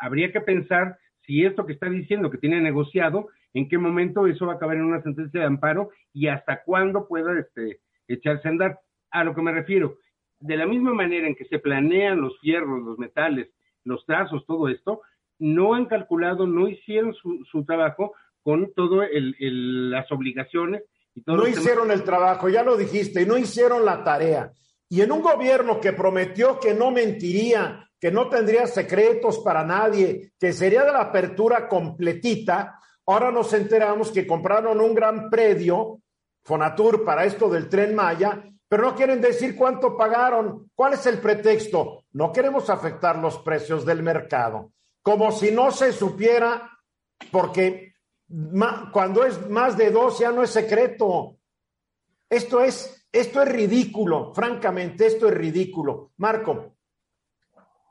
[0.00, 4.46] Habría que pensar si esto que está diciendo que tiene negociado, en qué momento eso
[4.46, 8.50] va a acabar en una sentencia de amparo y hasta cuándo pueda este, echarse a
[8.50, 8.80] andar.
[9.10, 9.96] A lo que me refiero,
[10.40, 13.48] de la misma manera en que se planean los fierros, los metales,
[13.84, 15.02] los trazos, todo esto,
[15.44, 20.84] no han calculado, no hicieron su, trabajo con todas las obligaciones.
[21.14, 24.50] Y todo no hicieron el trabajo, ya lo dijiste, y no hicieron la tarea.
[24.88, 30.32] Y en un gobierno que prometió que no mentiría, que no tendría secretos para nadie,
[30.40, 36.00] que sería de la apertura completita, ahora nos enteramos que compraron un gran predio,
[36.42, 40.70] Fonatur, para esto del tren Maya, pero no quieren decir cuánto pagaron.
[40.74, 42.04] ¿Cuál es el pretexto?
[42.12, 44.70] No queremos afectar los precios del mercado.
[45.04, 46.70] Como si no se supiera,
[47.30, 47.92] porque
[48.90, 51.36] cuando es más de dos ya no es secreto.
[52.30, 56.12] Esto es, esto es ridículo, francamente, esto es ridículo.
[56.16, 56.72] Marco.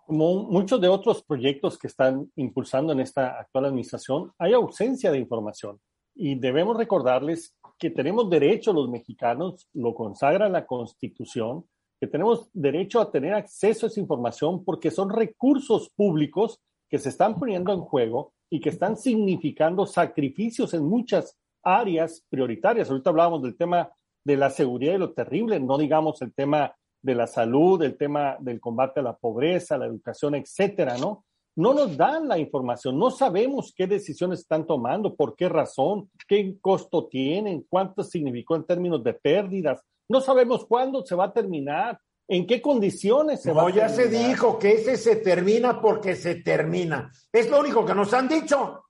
[0.07, 5.19] Como muchos de otros proyectos que están impulsando en esta actual administración, hay ausencia de
[5.19, 5.79] información
[6.15, 11.65] y debemos recordarles que tenemos derecho los mexicanos, lo consagra la Constitución,
[11.99, 16.59] que tenemos derecho a tener acceso a esa información porque son recursos públicos
[16.93, 22.87] que se están poniendo en juego y que están significando sacrificios en muchas áreas prioritarias.
[22.87, 23.89] Ahorita hablábamos del tema
[24.23, 28.37] de la seguridad y lo terrible, no digamos el tema de la salud, el tema
[28.39, 31.25] del combate a la pobreza, la educación, etcétera, ¿no?
[31.55, 36.59] no nos dan la información, no sabemos qué decisiones están tomando, por qué razón, qué
[36.61, 41.97] costo tienen, cuánto significó en términos de pérdidas, no sabemos cuándo se va a terminar,
[42.33, 43.89] en qué condiciones se va a terminar.
[43.89, 47.11] ya se dijo que ese se termina porque se termina.
[47.31, 48.85] Es lo único que nos han dicho.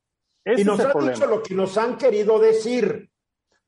[0.45, 3.09] y nos han dicho lo que nos han querido decir.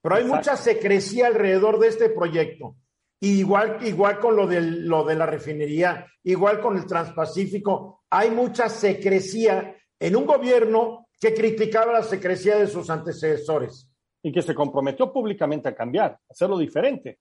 [0.01, 2.77] Pero hay mucha secrecía alrededor de este proyecto.
[3.19, 9.75] Igual, igual con lo, lo de la refinería, igual con el Transpacífico, hay mucha secrecía
[9.99, 13.89] en un gobierno que criticaba la secrecía de sus antecesores.
[14.21, 17.19] Y que se comprometió públicamente a cambiar, a hacerlo diferente.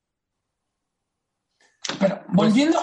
[1.98, 2.78] Pero volviendo,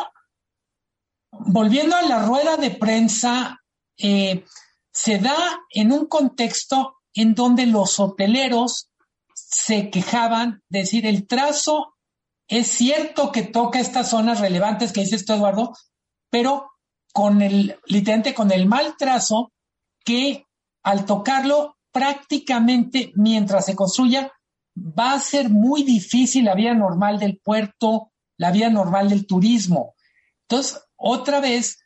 [1.32, 3.62] volviendo a la rueda de prensa,
[3.98, 4.46] eh,
[4.92, 5.36] se da
[5.70, 8.90] en un contexto en donde los hoteleros
[9.34, 11.96] se quejaban, decir, el trazo
[12.48, 15.74] es cierto que toca estas zonas relevantes que dice esto, Eduardo,
[16.30, 16.72] pero
[17.14, 19.52] con el, literalmente con el mal trazo
[20.04, 20.46] que
[20.84, 24.32] al tocarlo prácticamente mientras se construya
[24.78, 28.11] va a ser muy difícil la vida normal del puerto,
[28.42, 29.94] la vida normal del turismo.
[30.50, 31.78] Entonces, otra vez,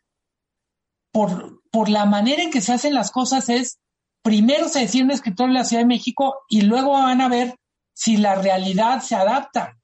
[1.11, 3.81] por, por la manera en que se hacen las cosas es,
[4.21, 7.55] primero se decide un escritor en la Ciudad de México y luego van a ver
[7.93, 9.77] si la realidad se adapta.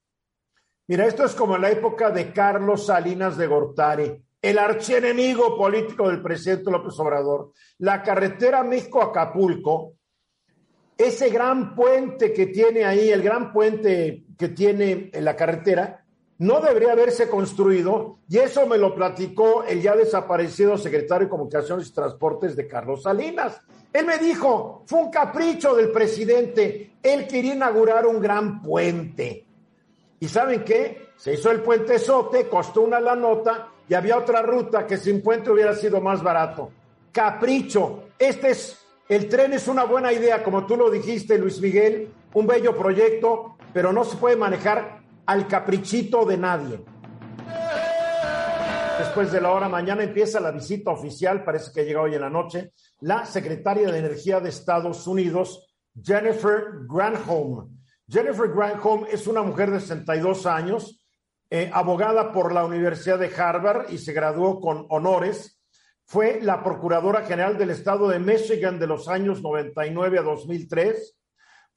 [0.88, 6.22] Mira, esto es como la época de Carlos Salinas de Gortari, el archienemigo político del
[6.22, 7.52] presidente López Obrador.
[7.80, 9.96] La carretera México-Acapulco,
[10.98, 16.01] ese gran puente que tiene ahí, el gran puente que tiene en la carretera,
[16.41, 21.88] no debería haberse construido, y eso me lo platicó el ya desaparecido secretario de Comunicaciones
[21.88, 23.62] y Transportes de Carlos Salinas.
[23.93, 29.45] Él me dijo, fue un capricho del presidente, él quería inaugurar un gran puente
[30.21, 31.10] ¿Y saben qué?
[31.17, 35.23] Se hizo el puente Sote, costó una la nota y había otra ruta que sin
[35.23, 36.69] puente hubiera sido más barato.
[37.12, 38.04] Capricho.
[38.19, 38.77] Este es,
[39.10, 43.56] el tren es una buena idea, como tú lo dijiste, Luis Miguel, un bello proyecto,
[43.73, 46.84] pero no se puede manejar al caprichito de nadie.
[49.00, 49.68] después de la hora.
[49.68, 53.98] Mañana empieza la visita oficial, parece que llega hoy en la noche, la secretaria de
[53.98, 57.68] Energía de Estados Unidos, Jennifer Granholm.
[58.08, 61.02] Jennifer Granholm es una mujer de 62 años,
[61.50, 65.60] eh, abogada por la Universidad de Harvard y se graduó con honores.
[66.06, 71.18] Fue la Procuradora General del Estado de Michigan de los años 99 a 2003.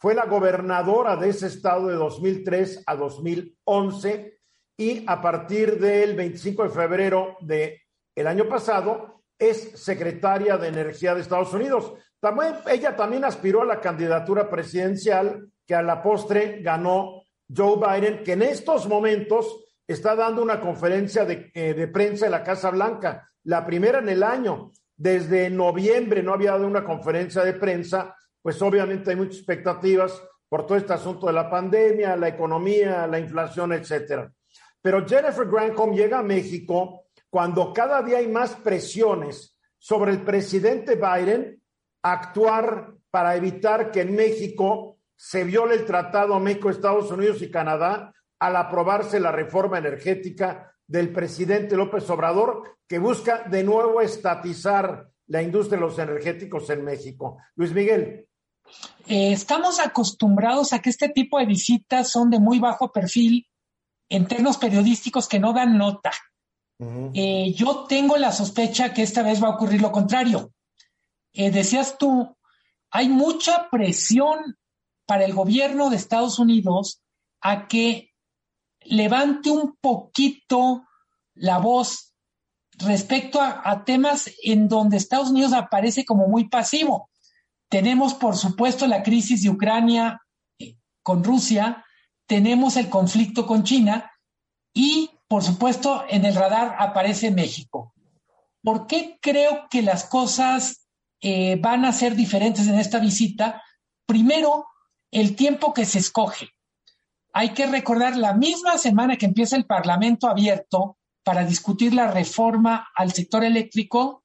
[0.04, 4.38] Fue la gobernadora de ese estado de 2003 a 2011
[4.76, 7.80] y a partir del 25 de febrero del
[8.14, 11.94] el año pasado es secretaria de Energía de Estados Unidos.
[12.20, 18.22] También, ella también aspiró a la candidatura presidencial que a la postre ganó Joe Biden,
[18.22, 22.68] que en estos momentos está dando una conferencia de, eh, de prensa en la Casa
[22.68, 24.70] Blanca, la primera en el año.
[24.94, 28.14] Desde noviembre no había dado una conferencia de prensa,
[28.44, 33.18] pues obviamente hay muchas expectativas por todo este asunto de la pandemia, la economía, la
[33.18, 34.30] inflación, etcétera.
[34.82, 40.96] Pero Jennifer Granholm llega a México cuando cada día hay más presiones sobre el presidente
[40.96, 41.58] Biden
[42.02, 47.50] a actuar para evitar que en México se viole el Tratado México, Estados Unidos y
[47.50, 55.08] Canadá al aprobarse la reforma energética del presidente López Obrador, que busca de nuevo estatizar
[55.28, 57.38] la industria de los energéticos en México.
[57.56, 58.28] Luis Miguel.
[59.06, 63.46] Eh, estamos acostumbrados a que este tipo de visitas son de muy bajo perfil
[64.08, 66.12] en términos periodísticos que no dan nota.
[67.14, 70.52] Eh, yo tengo la sospecha que esta vez va a ocurrir lo contrario.
[71.32, 72.36] Eh, decías tú,
[72.90, 74.56] hay mucha presión
[75.06, 77.02] para el gobierno de Estados Unidos
[77.40, 78.12] a que
[78.82, 80.86] levante un poquito
[81.34, 82.14] la voz
[82.78, 87.10] respecto a, temas en donde Estados Unidos aparece como muy pasivo.
[87.68, 90.20] Tenemos, por supuesto, la crisis de Ucrania
[91.02, 91.84] con Rusia,
[92.26, 94.10] tenemos el conflicto con China
[94.72, 97.94] y, por supuesto, en el radar aparece México.
[98.62, 100.88] ¿Por qué creo que las cosas
[101.20, 103.62] eh, van a ser diferentes en esta visita?
[104.06, 104.66] Primero,
[105.10, 106.48] el tiempo que se escoge.
[107.32, 112.88] Hay que recordar la misma semana que empieza el Parlamento abierto para discutir la reforma
[112.94, 114.23] al sector eléctrico,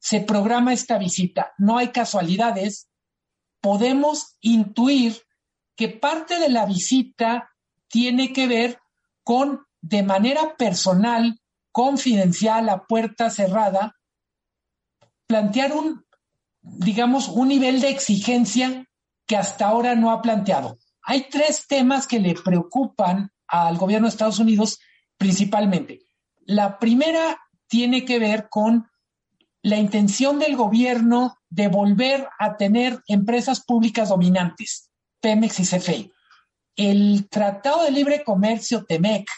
[0.00, 1.52] se programa esta visita.
[1.58, 2.88] No hay casualidades.
[3.60, 5.22] Podemos intuir
[5.76, 7.50] que parte de la visita
[7.88, 8.80] tiene que ver
[9.22, 13.96] con, de manera personal, confidencial, a puerta cerrada,
[15.26, 16.04] plantear un,
[16.62, 18.86] digamos, un nivel de exigencia
[19.26, 20.78] que hasta ahora no ha planteado.
[21.02, 24.80] Hay tres temas que le preocupan al gobierno de Estados Unidos
[25.16, 26.00] principalmente.
[26.40, 28.89] La primera tiene que ver con
[29.62, 34.90] la intención del gobierno de volver a tener empresas públicas dominantes.
[35.20, 36.12] Pemex y CFE.
[36.76, 39.28] El Tratado de Libre Comercio TEMEC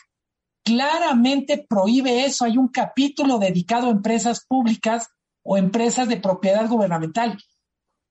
[0.65, 2.45] claramente prohíbe eso.
[2.45, 5.09] Hay un capítulo dedicado a empresas públicas
[5.43, 7.37] o empresas de propiedad gubernamental.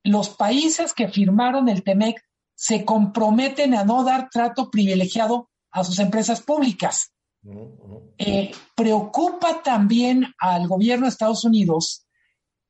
[0.04, 2.22] Los países que firmaron el TEMEC
[2.56, 7.14] se comprometen a no dar trato privilegiado a sus empresas públicas.
[8.18, 12.06] Eh, preocupa también al gobierno de Estados Unidos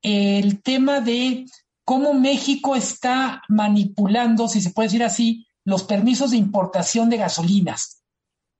[0.01, 1.45] el tema de
[1.83, 8.03] cómo México está manipulando, si se puede decir así, los permisos de importación de gasolinas.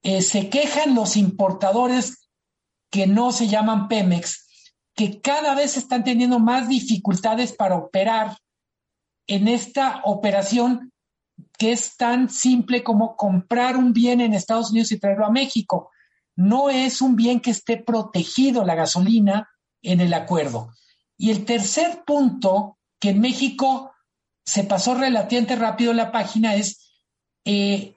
[0.04, 2.30] Eh, se quejan los importadores
[2.90, 4.48] que no se llaman Pemex,
[4.96, 8.38] que cada vez están teniendo más dificultades para operar
[9.28, 10.92] en esta operación
[11.58, 15.91] que es tan simple como comprar un bien en Estados Unidos y traerlo a México.
[16.36, 19.50] No es un bien que esté protegido la gasolina
[19.82, 20.72] en el acuerdo.
[21.18, 23.92] Y el tercer punto que en México
[24.46, 26.92] se pasó relativamente rápido la página es,
[27.46, 27.96] eh,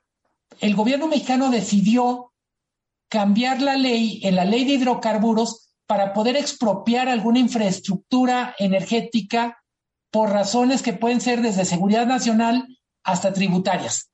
[0.60, 2.32] el gobierno mexicano decidió
[3.08, 9.62] cambiar la ley, en la ley de hidrocarburos, para poder expropiar alguna infraestructura energética
[10.10, 12.66] por razones que pueden ser desde seguridad nacional
[13.02, 14.10] hasta tributarias.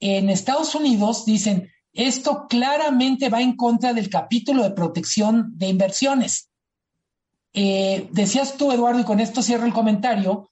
[0.00, 6.50] En Estados Unidos dicen, esto claramente va en contra del capítulo de protección de inversiones.
[7.54, 10.50] Eh, decías tú, Eduardo, y con esto cierro el comentario,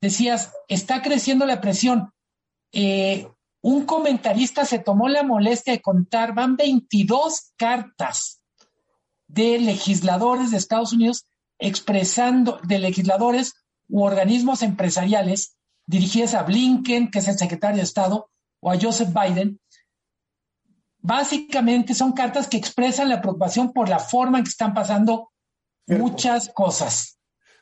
[0.00, 2.12] decías, está creciendo la presión.
[2.72, 3.26] Eh,
[3.62, 8.42] un comentarista se tomó la molestia de contar, van 22 cartas
[9.28, 11.24] de legisladores de Estados Unidos
[11.58, 13.54] expresando, de legisladores
[13.88, 15.56] u organismos empresariales
[15.86, 18.28] dirigidas a Blinken, que es el secretario de Estado,
[18.60, 19.60] o a Joseph Biden.
[21.02, 25.32] Básicamente son cartas que expresan la preocupación por la forma en que están pasando
[25.86, 27.18] muchas cosas.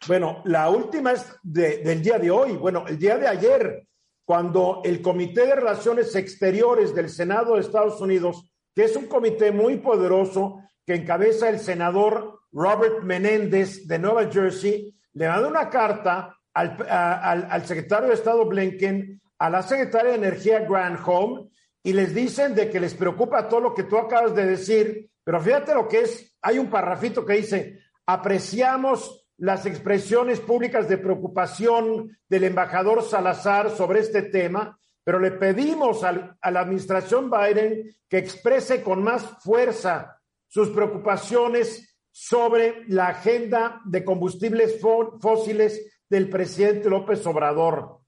[0.06, 2.56] Bueno, la última es del día de hoy.
[2.56, 3.86] Bueno, el día de ayer,
[4.26, 9.52] cuando el Comité de Relaciones Exteriores del Senado de Estados Unidos, que es un comité
[9.52, 16.36] muy poderoso, que encabeza el senador Robert Menéndez de Nueva Jersey, le mandó una carta
[16.52, 21.48] al, al, secretario de Estado Blinken, a la secretaria de Energía Granholm,
[21.82, 25.40] y les dicen de que les preocupa todo lo que tú acabas de decir, pero
[25.40, 32.18] fíjate lo que es, hay un parrafito que dice, apreciamos las expresiones públicas de preocupación
[32.28, 38.82] del embajador Salazar sobre este tema, pero le pedimos a la administración Biden que exprese
[38.82, 44.78] con más fuerza sus preocupaciones sobre la agenda de combustibles
[45.20, 47.99] fósiles del presidente López Obrador.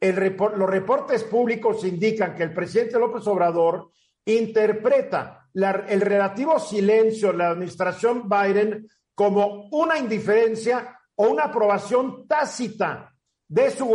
[0.00, 3.90] Los reportes públicos indican que el presidente López Obrador
[4.24, 13.14] interpreta el relativo silencio de la administración Biden como una indiferencia o una aprobación tácita
[13.46, 13.86] de su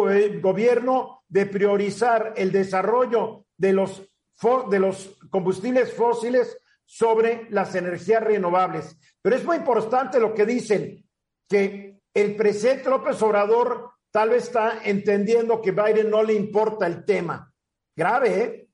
[0.42, 4.04] gobierno de priorizar el desarrollo de los,
[4.70, 8.98] de los combustibles fósiles sobre las energías renovables.
[9.22, 11.04] Pero es muy importante lo que dicen,
[11.48, 17.04] que el presidente López Obrador tal vez está entendiendo que Biden no le importa el
[17.04, 17.54] tema.
[17.94, 18.70] Grave, ¿eh?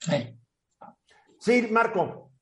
[0.00, 0.36] Sí.
[1.38, 2.32] Sí, Marco.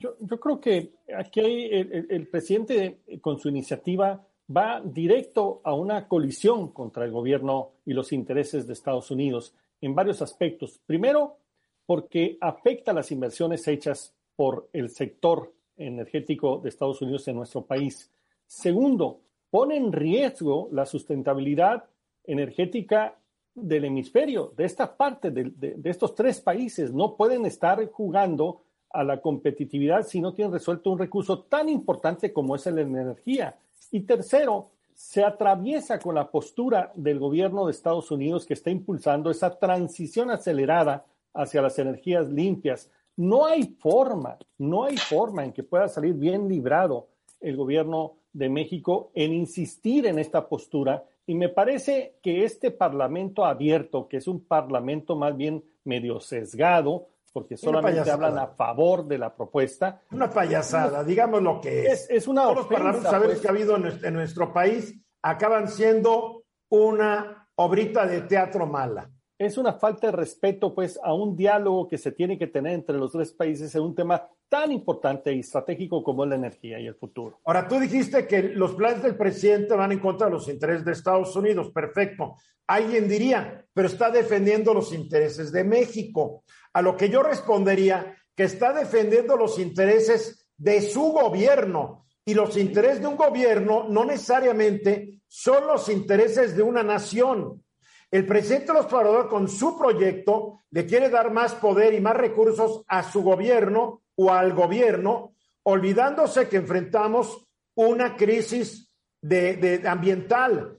[0.00, 4.26] Yo, creo que aquí el, el, presidente con su iniciativa
[4.56, 9.94] va directo a una colisión contra el gobierno y los intereses de Estados Unidos en
[9.94, 10.80] varios aspectos.
[10.86, 11.36] Primero,
[11.84, 18.10] porque afecta las inversiones hechas por el sector energético de Estados Unidos en nuestro país.
[18.46, 19.20] Segundo,
[19.50, 21.84] pone en riesgo la sustentabilidad
[22.24, 23.16] energética
[23.54, 26.92] del hemisferio, de esta parte, de, estos tres países.
[26.92, 32.32] No pueden estar jugando a la competitividad si no tienen resuelto un recurso tan importante
[32.32, 33.56] como es la energía.
[33.90, 39.30] Y tercero, se atraviesa con la postura del gobierno de Estados Unidos que está impulsando
[39.30, 42.90] esa transición acelerada hacia las energías limpias.
[43.16, 47.08] No hay forma, no hay forma en que pueda salir bien librado
[47.40, 51.04] el gobierno de México en insistir en esta postura.
[51.26, 57.08] Y me parece que este parlamento abierto, que es un parlamento más bien medio sesgado,
[57.32, 60.02] porque solamente hablan a favor de la propuesta.
[60.10, 62.08] Una payasada, digamos lo que es.
[62.10, 63.40] Es, una Todos los parlamentos pues.
[63.40, 69.74] que ha habido en nuestro, país acaban siendo una obrita de teatro mala es una
[69.74, 73.32] falta de respeto, pues, a un diálogo que se tiene que tener entre los tres
[73.32, 77.40] países en un tema tan importante y estratégico como es la energía y el futuro.
[77.44, 80.92] Ahora, tú dijiste que los planes del presidente van en contra de los intereses de
[80.92, 81.70] Estados Unidos.
[81.70, 82.36] Perfecto.
[82.66, 86.44] Alguien diría, pero está defendiendo los intereses de México.
[86.72, 92.06] A lo que yo respondería que está defendiendo los intereses de su gobierno.
[92.24, 97.62] Y los intereses de un gobierno no necesariamente son los intereses de una nación.
[98.10, 102.84] El presidente Los Obrador con su proyecto le quiere dar más poder y más recursos
[102.86, 105.34] a su gobierno o al gobierno,
[105.64, 110.78] olvidándose que enfrentamos una crisis de, ambiental.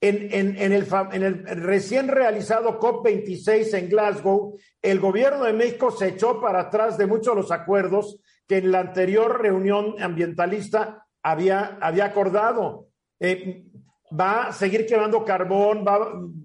[0.00, 6.42] En, el, en el recién realizado COP26 en Glasgow, el gobierno de México se echó
[6.42, 12.04] para atrás de muchos de los acuerdos que en la anterior reunión ambientalista había, había
[12.04, 12.88] acordado.
[13.18, 13.64] Eh,
[14.18, 15.84] va a seguir quemando carbón,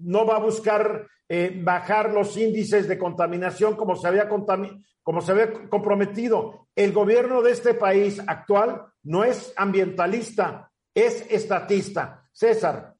[0.02, 5.32] no va a buscar eh, bajar los índices de contaminación como se, había como se
[5.32, 6.68] había comprometido.
[6.74, 12.28] El gobierno de este país actual no es ambientalista, es estatista.
[12.32, 12.94] César.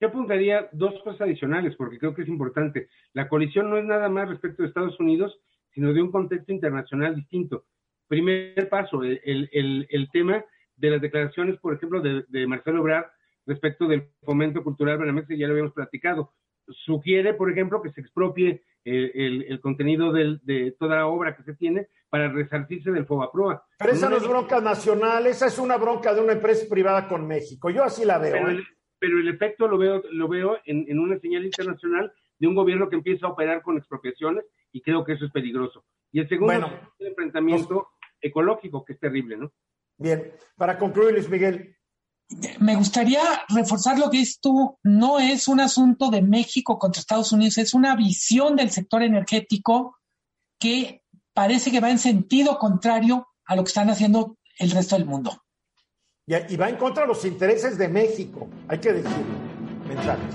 [0.00, 2.88] Yo apuntaría dos cosas adicionales porque creo que es importante.
[3.12, 5.40] La colisión no es nada más respecto de Estados Unidos,
[5.70, 7.64] sino de un contexto internacional distinto.
[8.06, 10.44] Primer paso, el, tema
[10.76, 13.06] de las declaraciones, por ejemplo, de, de Marcelo Ebrard
[13.46, 16.32] respecto del fomento cultural banamexe, ya lo habíamos platicado.
[16.68, 22.28] Sugiere, por ejemplo, que se expropie el, contenido de toda obra que se tiene para
[22.28, 23.66] resarcirse del FOBAPROA.
[23.76, 27.26] Pero esa no es bronca nacional, esa es una bronca de una empresa privada con
[27.26, 27.70] México.
[27.70, 28.34] Yo así la veo.
[29.00, 29.30] Pero, el, ¿eh?
[29.32, 33.30] efecto lo veo, lo veo en, una señal internacional de un gobierno que empieza a
[33.30, 35.84] operar con expropiaciones y creo que eso es peligroso.
[36.12, 36.62] Y el segundo es
[37.00, 37.88] el enfrentamiento
[38.20, 39.52] ecológico, que es terrible, ¿no?
[39.98, 41.76] Bien, para concluir, Luis Miguel,
[42.58, 47.32] me gustaría reforzar lo que es tú, no es un asunto de México contra Estados
[47.32, 49.98] Unidos, es una visión del sector energético
[50.58, 51.02] que
[51.32, 55.42] parece que va en sentido contrario a lo que están haciendo el resto del mundo.
[56.26, 59.34] Y, va en contra de los intereses de México, hay que decirlo.
[59.86, 60.34] Mensajes.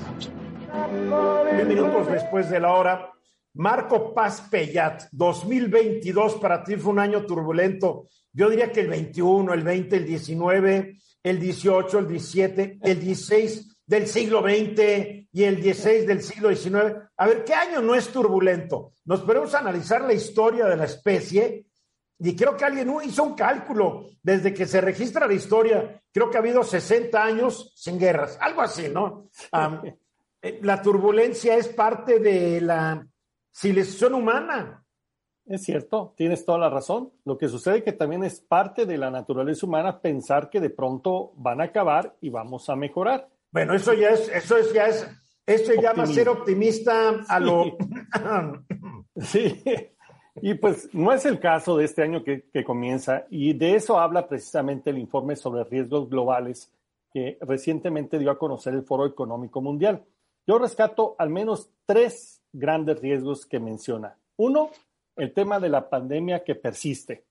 [1.53, 3.11] Diez minutos después de la hora,
[3.55, 8.05] Marco Paz Pellat, 2022 para ti fue un año turbulento.
[8.31, 13.83] Yo diría que el 21, el 20, el 19 el 18, el 17, el 16
[13.85, 16.95] del siglo XX y el 16 del siglo XIX.
[17.17, 18.93] A ver, ¿qué año no es turbulento?
[19.05, 21.65] Nos podemos analizar la historia de la especie
[22.19, 26.37] y creo que alguien hizo un cálculo desde que se registra la historia, creo que
[26.37, 29.29] ha habido 60 años sin guerras, algo así, ¿no?
[30.41, 33.05] Eh, la turbulencia es parte de la
[33.53, 34.85] civilización humana.
[35.49, 37.11] Es cierto, tienes toda la razón.
[37.25, 40.69] Lo que sucede es que también es parte de la naturaleza humana pensar que de
[40.69, 43.27] pronto van a acabar y vamos a mejorar.
[43.51, 45.07] Bueno, eso ya es, eso es, ya es,
[45.47, 47.77] eso llama ser optimista a lo.
[49.17, 49.63] sí.
[50.39, 53.99] Y pues no es el caso de este año que, que, comienza, y de eso
[53.99, 56.71] habla precisamente el informe sobre riesgos globales
[57.11, 60.05] que recientemente dio a conocer el Foro Económico Mundial.
[60.45, 64.15] Yo rescato al menos tres grandes riesgos que menciona.
[64.37, 64.69] Uno,
[65.19, 67.25] el tema de la pandemia que persiste.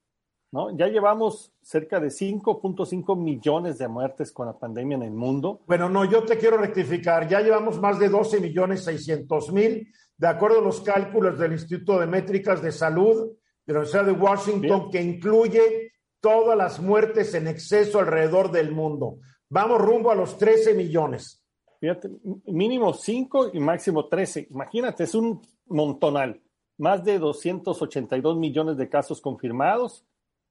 [0.50, 0.76] ¿no?
[0.76, 5.62] Ya llevamos cerca de 5.5 millones de muertes con la pandemia en el mundo.
[5.66, 7.28] Bueno, no, yo te quiero rectificar.
[7.28, 11.98] Ya llevamos más de 12 millones 600 mil, de acuerdo a los cálculos del Instituto
[11.98, 13.32] de Métricas de Salud
[13.66, 19.18] de la Universidad de Washington, que incluye todas las muertes en exceso alrededor del mundo.
[19.50, 21.44] Vamos rumbo a los 13 millones.
[21.80, 22.10] Fíjate,
[22.46, 24.48] mínimo 5 y máximo 13.
[24.50, 26.40] Imagínate, es un montonal.
[26.78, 30.04] Más de 282 millones de casos confirmados.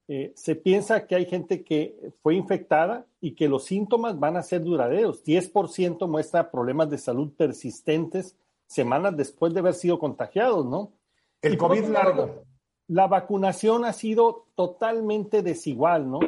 [0.10, 4.44] Eh, se piensa que hay gente que fue infectada y que los síntomas van a
[4.44, 5.24] ser duraderos.
[5.24, 10.92] 10% muestra problemas de salud persistentes semanas después de haber sido contagiados, ¿no?
[11.42, 12.44] El COVID largo.
[12.88, 16.20] La vacunación ha sido totalmente desigual, ¿no?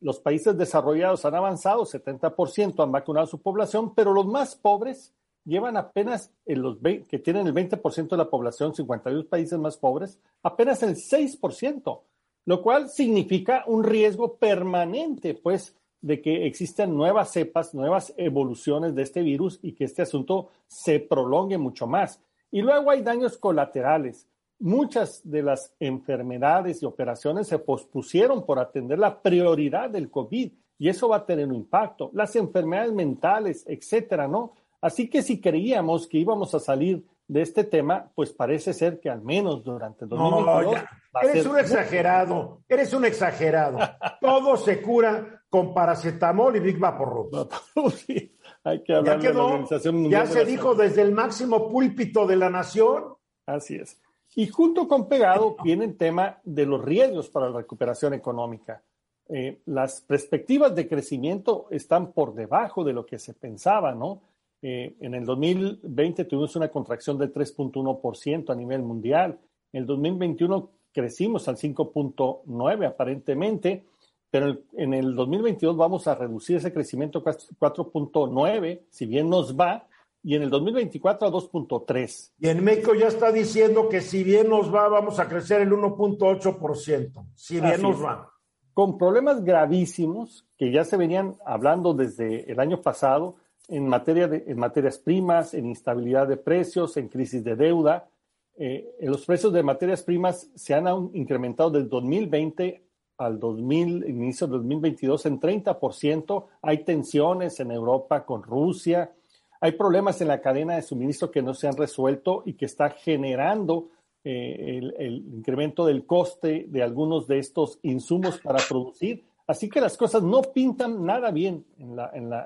[0.00, 5.12] los países desarrollados han avanzado, 70% han vacunado a su población, pero los más pobres
[5.46, 10.18] llevan apenas, en los que tienen el 20% de la población, 52 países más pobres,
[10.42, 12.00] apenas el 6%,
[12.44, 19.02] lo cual significa un riesgo permanente, pues, de que existan nuevas cepas, nuevas evoluciones de
[19.02, 22.20] este virus y que este asunto se prolongue mucho más.
[22.50, 24.28] Y luego hay daños colaterales
[24.58, 30.88] muchas de las enfermedades y operaciones se pospusieron por atender la prioridad del COVID y
[30.88, 32.10] eso va a tener un impacto.
[32.12, 34.54] Las enfermedades mentales, etcétera, ¿no?
[34.86, 39.10] Así que si creíamos que íbamos a salir de este tema, pues parece ser que
[39.10, 40.74] al menos durante el 2022
[41.12, 43.78] no, eres un exagerado, eres un exagerado.
[44.20, 47.48] Todo se cura con paracetamol y Big Vaporub.
[47.96, 48.32] sí,
[48.62, 53.16] hay que hablar ya quedó, Ya se dijo desde el máximo púlpito de la nación.
[53.44, 54.00] Así es.
[54.36, 58.84] Y junto con pegado viene el tema de los riesgos para la recuperación económica.
[59.28, 64.22] Eh, las perspectivas de crecimiento están por debajo de lo que se pensaba, ¿no?
[64.62, 69.38] Eh, en el 2020 tuvimos una contracción del 3.1% a nivel mundial.
[69.72, 73.84] En el 2021 crecimos al 5.9% aparentemente,
[74.30, 79.86] pero en el 2022 vamos a reducir ese crecimiento a 4.9%, si bien nos va,
[80.22, 82.32] y en el 2024 a 2.3.
[82.40, 85.70] Y en México ya está diciendo que si bien nos va, vamos a crecer el
[85.70, 88.32] 1.8%, si bien nos va.
[88.74, 93.36] Con problemas gravísimos que ya se venían hablando desde el año pasado
[93.68, 98.08] en, materia de, materias primas, en instabilidad de precios, en crisis de deuda.
[98.56, 102.82] Eh, los precios de materias primas se han incrementado del 2020
[103.18, 106.44] al 2000, inicio del 2022 en 30%.
[106.62, 109.12] Hay tensiones en Europa con Rusia,
[109.60, 112.90] hay problemas en la cadena de suministro que no se han resuelto y que está
[112.90, 113.88] generando
[114.22, 119.24] eh, el, incremento del coste de algunos de estos insumos para producir.
[119.46, 121.96] Así que las cosas no pintan nada bien en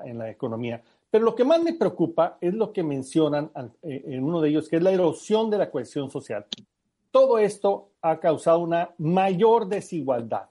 [0.05, 0.81] en la economía.
[1.11, 3.51] Pero lo que más me preocupa es lo que mencionan
[3.83, 6.45] eh, en uno de ellos, que es la erosión de la cohesión social.
[7.11, 10.49] Todo esto ha causado una mayor desigualdad.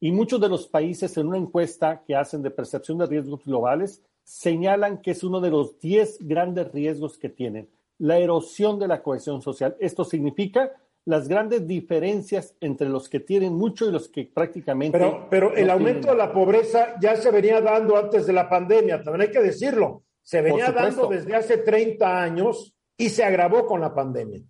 [0.00, 4.02] Y muchos de los países en una encuesta que hacen de percepción de riesgos globales
[4.24, 9.02] señalan que es uno de los 10 grandes riesgos que tienen, la erosión de la
[9.02, 9.76] cohesión social.
[9.80, 10.72] Esto significa
[11.08, 14.98] las grandes diferencias entre los que tienen mucho y los que prácticamente...
[14.98, 19.02] Pero, pero el aumento de la pobreza ya se venía dando antes de la pandemia,
[19.02, 20.02] también hay que decirlo.
[20.22, 24.42] Se venía dando desde hace 30 años y se agravó con la pandemia.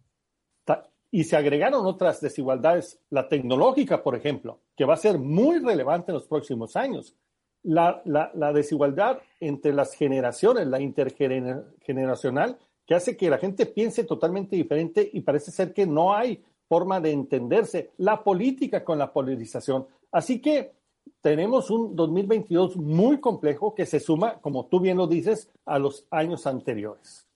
[1.13, 6.11] Y se agregaron otras desigualdades, la tecnológica, por ejemplo, que va a ser muy relevante
[6.11, 7.15] en los próximos años
[7.63, 14.57] la, la, desigualdad entre las generaciones, la intergeneracional, que hace que la gente piense totalmente
[14.57, 19.87] diferente y parece ser que no hay forma de entenderse, la política con la polarización.
[20.13, 20.73] Así que
[21.21, 26.07] tenemos un 2022 muy complejo que se suma, como tú bien lo dices, a los
[26.11, 27.27] años anteriores.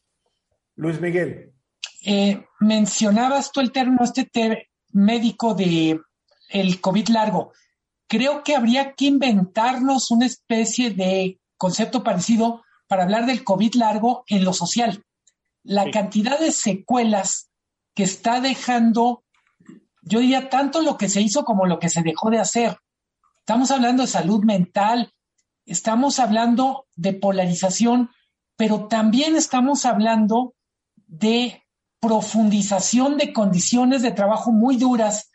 [0.76, 1.52] Luis Miguel.
[2.04, 6.00] Eh, mencionabas tú el término este médico de
[6.50, 7.52] el COVID largo
[8.12, 14.22] creo que habría que inventarnos una especie de concepto parecido para hablar del COVID largo
[14.26, 15.02] en lo social.
[15.62, 17.48] La cantidad de secuelas
[17.94, 19.22] que está dejando
[20.02, 22.76] yo diría tanto lo que se hizo como lo que se dejó de hacer.
[23.38, 25.12] Estamos hablando de salud mental,
[25.64, 28.10] estamos hablando de polarización,
[28.56, 30.54] pero también estamos hablando
[31.06, 31.62] de
[32.00, 35.30] profundización de condiciones de trabajo muy duras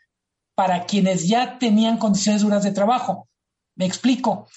[0.54, 3.28] para quienes ya tenían condiciones duras de trabajo.
[3.74, 4.48] Me explico.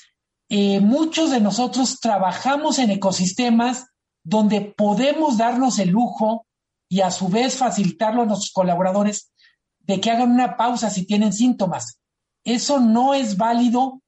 [0.49, 3.88] Eh, muchos de nosotros trabajamos en ecosistemas
[4.24, 6.45] donde podemos darnos el lujo
[6.92, 9.32] y a su vez facilitarlo a nuestros colaboradores
[9.80, 12.02] de que hagan una pausa si tienen síntomas.
[12.44, 14.02] Eso no es válido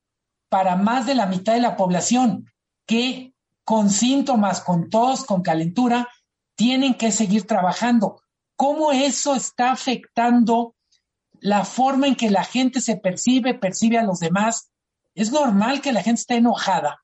[0.49, 2.51] para más de la mitad de la población
[2.86, 6.09] que con síntomas, con tos, con calentura,
[6.55, 8.21] tienen que seguir trabajando.
[8.57, 10.75] ¿Cómo eso está afectando
[11.39, 14.71] la forma en que la gente se percibe, percibe a los demás?
[15.15, 17.01] Es normal que la gente esté enojada,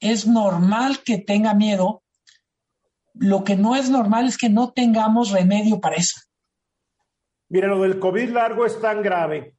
[0.00, 2.02] es normal que tenga miedo.
[3.14, 6.20] Lo que no es normal es que no tengamos remedio para eso.
[7.48, 9.56] Mira, lo del COVID largo es tan grave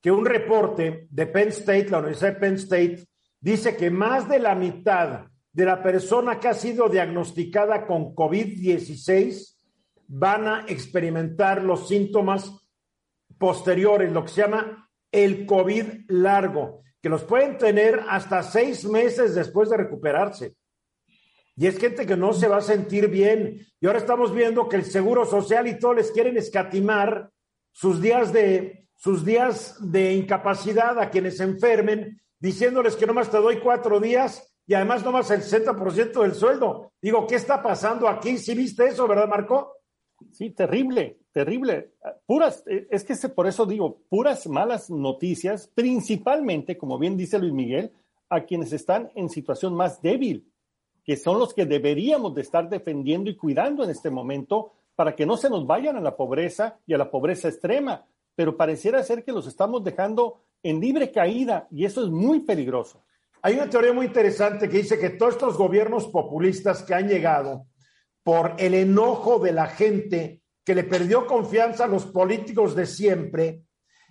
[0.00, 3.04] que un reporte de Penn State, la Universidad de Penn State,
[3.40, 9.56] dice que más de la mitad de la persona que ha sido diagnosticada con COVID-16
[10.08, 12.52] van a experimentar los síntomas
[13.38, 19.34] posteriores, lo que se llama el COVID largo, que los pueden tener hasta seis meses
[19.34, 20.54] después de recuperarse.
[21.56, 23.66] Y es gente que no se va a sentir bien.
[23.80, 27.30] Y ahora estamos viendo que el Seguro Social y todos les quieren escatimar
[27.72, 33.38] sus días de, sus días de incapacidad a quienes se enfermen, diciéndoles que nomás te
[33.38, 36.92] doy cuatro días y además no más el 60% del sueldo.
[37.00, 38.38] Digo, ¿qué está pasando aquí?
[38.38, 39.76] ¿Sí viste eso, verdad, Marco?
[40.30, 41.94] Sí, terrible, terrible.
[42.26, 47.52] Puras, eh, es que por eso digo, puras malas noticias, principalmente, como bien dice Luis
[47.52, 47.92] Miguel,
[48.28, 50.51] a quienes están en situación más débil,
[51.04, 55.26] que son los que deberíamos de estar defendiendo y cuidando en este momento para que
[55.26, 58.04] no se nos vayan a la pobreza y a la pobreza extrema.
[58.34, 63.04] Pero pareciera ser que los estamos dejando en libre caída y eso es muy peligroso.
[63.42, 67.66] Hay una teoría muy interesante que dice que todos estos gobiernos populistas que han llegado
[68.22, 73.64] por el enojo de la gente que le perdió confianza a los políticos de siempre,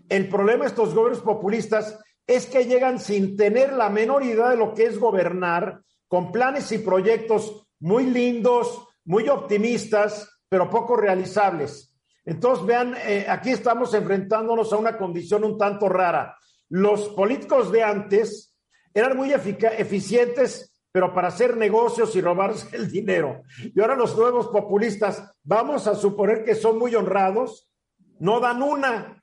[0.09, 4.57] el problema de estos gobiernos populistas es que llegan sin tener la menor idea de
[4.57, 5.81] lo que es gobernar,
[6.11, 11.95] con planes y proyectos muy lindos, muy optimistas, pero poco realizables.
[12.25, 16.35] Entonces, vean, eh, aquí estamos enfrentándonos a una condición un tanto rara.
[16.67, 18.53] Los políticos de antes
[18.93, 23.43] eran muy eficientes, pero para hacer negocios y robarse el dinero.
[23.73, 27.71] Y ahora los nuevos populistas, vamos a suponer que son muy honrados,
[28.19, 29.20] no dan una.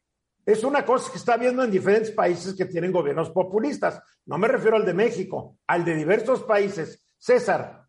[0.49, 4.03] Es una cosa que está viendo en diferentes países que tienen gobiernos populistas.
[4.25, 7.07] No me refiero al de México, al de diversos países.
[7.19, 7.83] César.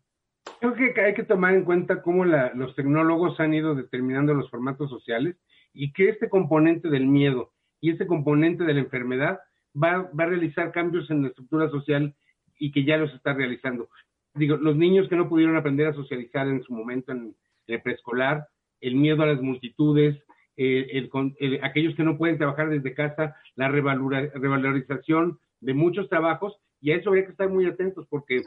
[0.60, 4.90] Creo que hay que tomar en cuenta cómo los tecnólogos han ido determinando los formatos
[4.90, 5.36] sociales
[5.72, 9.40] y que este componente del miedo y este componente de la enfermedad
[9.74, 12.14] va, a realizar cambios en la estructura social
[12.58, 13.88] y que ya los está realizando.
[14.34, 17.34] Digo, los niños que no pudieron aprender a socializar en su momento en
[17.68, 18.48] el preescolar,
[18.82, 20.22] el miedo a las multitudes,
[20.62, 26.96] eh, aquellos que no pueden trabajar desde casa, la revalorización de muchos trabajos, y a
[26.96, 28.42] eso habría que estar muy atentos porque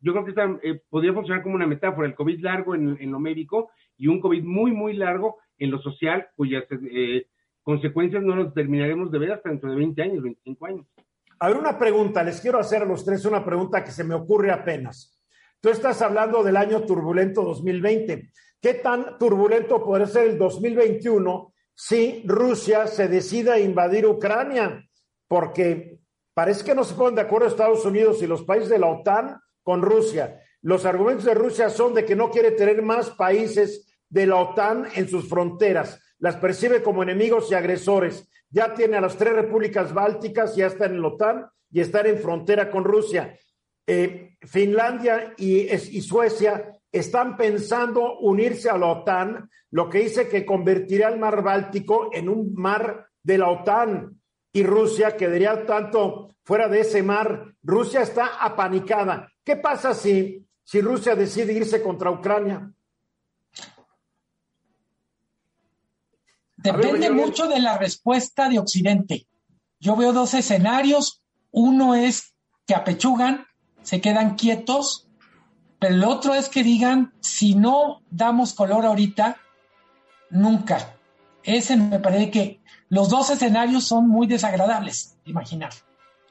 [0.00, 3.70] yo creo que eh, podría funcionar como una metáfora, el COVID largo en, lo médico
[3.96, 7.26] y un COVID muy, muy largo en lo social, cuyas eh,
[7.62, 10.86] consecuencias no las terminaremos de ver hasta dentro de 20 años, 25 años.
[11.38, 14.14] A ver, una pregunta, les quiero hacer a los tres una pregunta que se me
[14.14, 15.20] ocurre apenas.
[15.60, 18.30] Tú estás hablando del año turbulento 2020.
[18.64, 24.82] ¿Qué tan turbulento puede ser el 2021 si Rusia se decida a invadir Ucrania?
[25.28, 25.98] Porque
[26.32, 29.38] parece que no se ponen de acuerdo Estados Unidos y los países de la OTAN
[29.62, 30.40] con Rusia.
[30.62, 34.88] Los argumentos de Rusia son de que no quiere tener más países de la OTAN
[34.94, 38.26] en sus fronteras las percibe como enemigos y agresores.
[38.48, 42.18] Ya tiene a las tres repúblicas bálticas, ya están en la OTAN y están en
[42.18, 43.38] frontera con Rusia.
[43.86, 45.68] Eh, Finlandia y,
[46.00, 52.10] Suecia están pensando unirse a la OTAN, lo que dice que convertirá el mar Báltico
[52.12, 54.20] en un mar de la OTAN.
[54.52, 57.54] Y Rusia quedaría tanto fuera de ese mar.
[57.62, 59.28] Rusia está apanicada.
[59.42, 62.70] ¿Qué pasa si, si Rusia decide irse contra Ucrania?
[66.56, 69.26] Depende mucho de la respuesta de Occidente.
[69.80, 71.22] Yo veo dos escenarios.
[71.50, 72.34] Uno es
[72.66, 73.46] que apechugan,
[73.82, 75.08] se quedan quietos,
[75.84, 79.36] pero el otro es que digan, si no damos color ahorita,
[80.30, 80.94] nunca.
[81.42, 85.72] Ese me parece que los dos escenarios son muy desagradables, imaginar.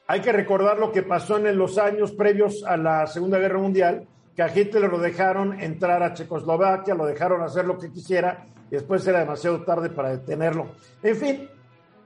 [0.08, 4.08] Hay que recordar lo que pasó en los años previos a la Segunda Guerra Mundial,
[4.36, 8.74] que a Hitler lo dejaron entrar a Checoslovaquia, lo dejaron hacer lo que quisiera y
[8.74, 10.72] después era demasiado tarde para detenerlo.
[11.04, 11.50] En fin,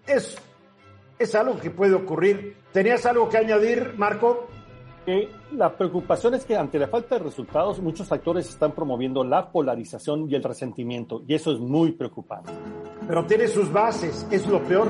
[0.06, 0.38] es,
[1.18, 2.58] es algo que puede ocurrir.
[2.74, 4.50] ¿Tenías algo que añadir, Marco?
[5.54, 10.30] La preocupación es que ante la falta de resultados, muchos factores están promoviendo la polarización
[10.30, 12.52] y el resentimiento, y eso es muy preocupante.
[13.08, 14.90] Pero tiene sus bases, es lo peor.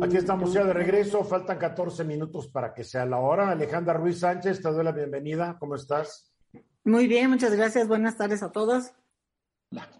[0.00, 3.50] Aquí estamos ya de regreso, faltan 14 minutos para que sea la hora.
[3.50, 6.32] Alejandra Ruiz Sánchez, te doy la bienvenida, ¿cómo estás?
[6.84, 8.92] Muy bien, muchas gracias, buenas tardes a todos.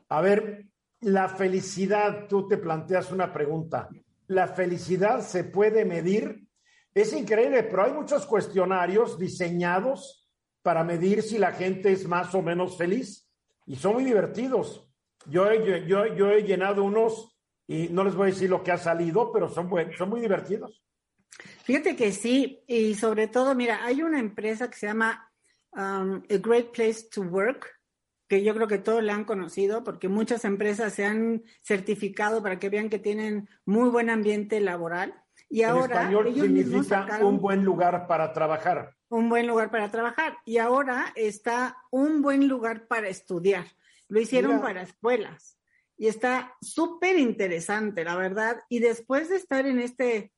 [0.09, 0.69] A ver,
[1.01, 3.91] la felicidad, tú te planteas una pregunta.
[4.27, 6.48] ¿La felicidad se puede medir?
[7.01, 10.29] Es increíble, pero hay muchos cuestionarios diseñados
[10.63, 13.31] para medir si la gente es más o menos feliz
[13.67, 14.85] y son muy divertidos.
[15.27, 17.39] Yo he, llenado unos
[17.69, 20.83] y no les voy a decir lo que ha salido, pero son, son muy divertidos.
[21.63, 25.31] Fíjate que sí, y sobre todo, mira, hay una empresa que se llama
[25.75, 27.79] um, A Great Place to Work,
[28.27, 32.59] que yo creo que todos la han conocido porque muchas empresas se han certificado para
[32.59, 35.15] que vean que tienen muy buen ambiente laboral.
[35.49, 38.95] Y en ahora español significa un buen lugar para trabajar.
[39.09, 40.37] Un buen lugar para trabajar.
[40.45, 43.67] Y ahora está un buen lugar para estudiar.
[44.09, 45.59] Lo hicieron para escuelas.
[45.97, 48.61] Y está súper interesante, la verdad.
[48.69, 50.33] Y después de estar en este,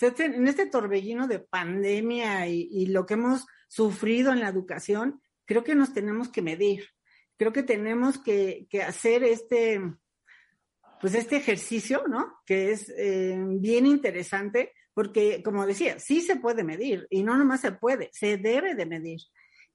[0.00, 5.62] en este torbellino de pandemia y, y lo que hemos sufrido en la educación, creo
[5.62, 6.88] que nos tenemos que medir.
[7.36, 9.80] Creo que tenemos que, que hacer este,
[11.04, 12.38] pues este ejercicio, ¿no?
[12.46, 17.60] Que es eh, bien interesante, porque como decía, sí se puede medir, y no nomás
[17.60, 19.20] se puede, se debe de medir.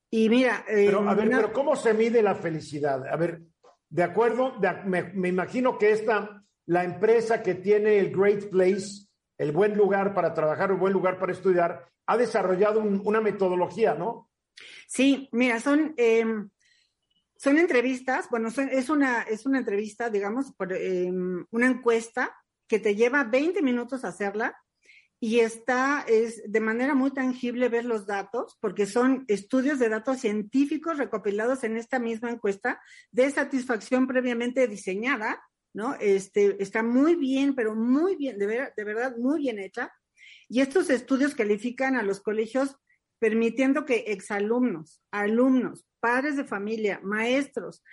[0.10, 0.66] Y mira...
[0.68, 3.06] Eh, pero, a ver, pero ¿cómo se mide la felicidad?
[3.08, 3.44] A ver,
[3.90, 4.56] de acuerdo,
[4.88, 9.06] me, me, imagino que esta, la empresa que tiene el Great Place,
[9.38, 13.94] el buen lugar para trabajar, el buen lugar para estudiar, ha desarrollado un, una metodología,
[13.94, 14.32] ¿no?
[14.88, 15.94] Sí, mira, son...
[15.96, 16.26] Eh,
[17.40, 22.36] son entrevistas, bueno, es, una, es una entrevista, digamos, por, em, una encuesta
[22.68, 24.58] que te lleva 20 minutos hacerla
[25.22, 30.20] y está, es de manera muy tangible ver los datos, porque son estudios de datos
[30.20, 35.42] científicos recopilados en esta misma encuesta de satisfacción previamente diseñada,
[35.74, 35.96] ¿no?
[35.96, 39.94] Este, está muy bien, pero muy bien, de, de verdad, muy bien hecha.
[40.50, 42.76] Y estos estudios califican a los colegios
[43.18, 47.84] permitiendo que exalumnos, alumnos, padres de familia, maestros,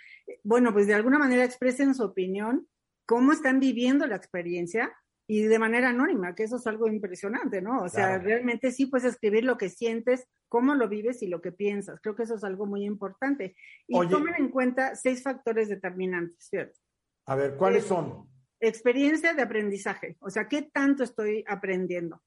[0.43, 2.67] bueno, pues de alguna manera expresen su opinión,
[3.05, 4.93] cómo están viviendo la experiencia
[5.29, 7.83] y de manera anónima, que eso es algo impresionante, ¿no?
[7.83, 11.51] O sea, realmente sí puedes escribir lo que sientes, cómo lo vives y lo que
[11.51, 11.99] piensas.
[12.01, 13.55] Creo que eso es algo muy importante.
[13.87, 16.79] Y tomen en cuenta seis factores determinantes, ¿cierto?
[17.25, 18.29] A ver, ¿cuáles eh, son?
[18.61, 22.23] Experiencia de aprendizaje, o sea, ¿qué tanto estoy aprendiendo?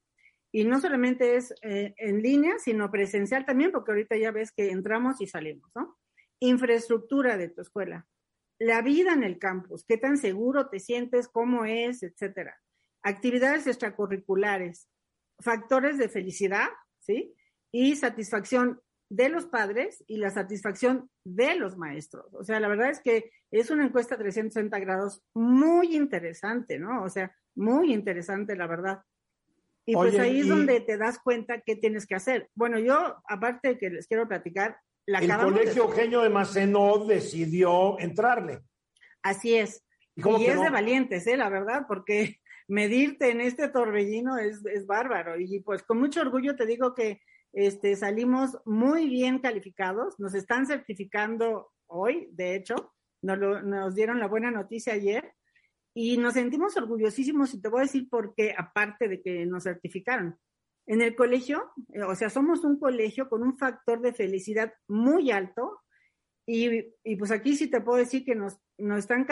[0.52, 4.70] Y no solamente es eh, en línea, sino presencial también, porque ahorita ya ves que
[4.70, 5.96] entramos y salimos, ¿no?
[6.40, 8.06] Infraestructura de tu escuela,
[8.58, 12.58] la vida en el campus, qué tan seguro te sientes, cómo es, etcétera.
[13.02, 14.88] Actividades extracurriculares,
[15.38, 17.34] factores de felicidad, ¿sí?
[17.72, 18.80] Y satisfacción
[19.10, 22.32] de los padres y la satisfacción de los maestros.
[22.34, 27.02] O sea, la verdad es que es una encuesta 360 grados muy interesante, ¿no?
[27.02, 29.02] O sea, muy interesante, la verdad.
[29.86, 32.48] Y pues ahí es donde te das cuenta qué tienes que hacer.
[32.54, 34.76] Bueno, yo, aparte de que les quiero platicar,
[35.06, 38.60] la El Colegio Eugenio de Macenó decidió entrarle.
[39.22, 39.84] Así es.
[40.14, 41.36] Y, es de valientes, ¿eh?
[41.36, 42.36] la verdad, porque
[42.68, 45.40] medirte en este torbellino es, es bárbaro.
[45.40, 47.20] Y pues con mucho orgullo te digo que
[47.52, 54.28] este, salimos muy bien calificados, nos están certificando hoy, de hecho, nos, nos dieron la
[54.28, 55.32] buena noticia ayer
[55.94, 59.64] y nos sentimos orgullosísimos y te voy a decir por qué, aparte de que nos
[59.64, 60.38] certificaron.
[60.86, 65.30] En el colegio, eh, o sea, somos un colegio con un factor de felicidad muy
[65.30, 65.80] alto
[66.46, 69.26] y, y pues aquí sí te puedo decir que nos, nos están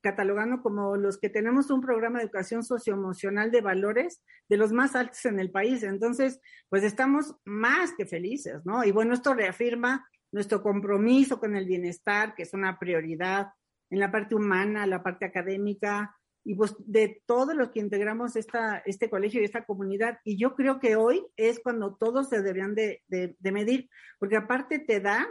[0.00, 4.96] catalogando como los que tenemos un programa de educación socioemocional de valores de los más
[4.96, 5.82] altos en el país.
[5.82, 8.84] Entonces, pues estamos más que felices, ¿no?
[8.84, 13.48] Y bueno, esto reafirma nuestro compromiso con el bienestar, que es una prioridad,
[13.90, 16.14] en la parte humana, la parte académica,
[16.44, 20.18] y pues de todos los que integramos esta, este colegio y esta comunidad.
[20.24, 24.78] Y yo creo que hoy es cuando todos se deberían de, de, medir, porque aparte
[24.78, 25.28] te da,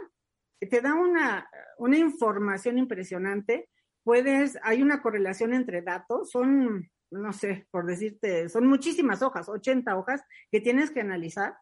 [0.60, 3.68] te da una, una información impresionante.
[4.04, 9.96] Puedes, hay una correlación entre datos, son, no sé, por decirte, son muchísimas hojas, 80
[9.96, 11.56] hojas que tienes que analizar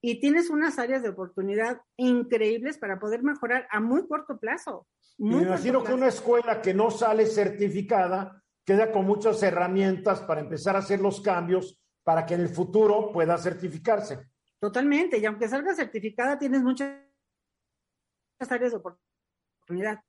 [0.00, 4.86] y tienes unas áreas de oportunidad increíbles para poder mejorar a muy corto plazo.
[5.18, 10.76] me imagino que una escuela que no sale certificada queda con muchas herramientas para empezar
[10.76, 14.30] a hacer los cambios para que en el futuro pueda certificarse.
[14.60, 15.18] totalmente.
[15.18, 16.96] Y aunque salga certificada, tienes muchas
[18.48, 20.00] áreas de oportunidad,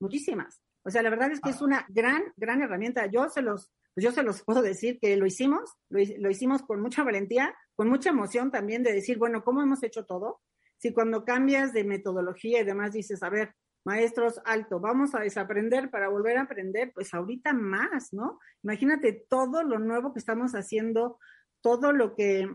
[0.00, 0.62] muchísimas.
[0.84, 3.06] O sea, la verdad es que es una gran, gran herramienta.
[3.06, 6.80] Yo se los, yo se los puedo decir que lo hicimos, lo, lo hicimos con
[6.80, 10.40] mucha valentía, con mucha emoción también de decir, bueno, ¿cómo hemos hecho todo?
[10.78, 13.54] Si cuando cambias de metodología y demás dices, a ver,
[13.84, 18.38] maestros, alto, vamos a desaprender para volver a aprender, pues ahorita más, ¿no?
[18.62, 21.18] Imagínate todo lo nuevo que estamos haciendo,
[21.60, 22.48] todo lo que,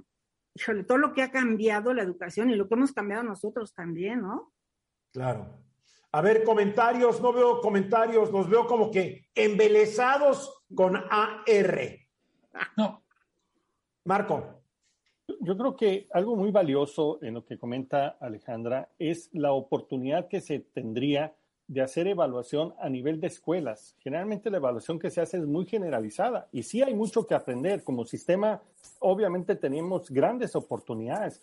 [0.55, 4.21] híjole, todo lo que ha cambiado la educación y lo que hemos cambiado nosotros también,
[4.21, 4.53] ¿no?
[5.11, 5.63] Claro.
[6.11, 11.99] A ver, comentarios, no veo comentarios, los veo como que embelesados con AR.
[12.75, 13.03] No.
[14.05, 14.56] Marco.
[15.39, 20.41] Yo creo que algo muy valioso en lo que comenta Alejandra es la oportunidad que
[20.41, 21.33] se tendría
[21.67, 23.95] de hacer evaluación a nivel de escuelas.
[23.99, 27.83] Generalmente la evaluación que se hace es muy generalizada y sí hay mucho que aprender.
[27.83, 28.61] Como sistema,
[28.99, 31.41] obviamente tenemos grandes oportunidades,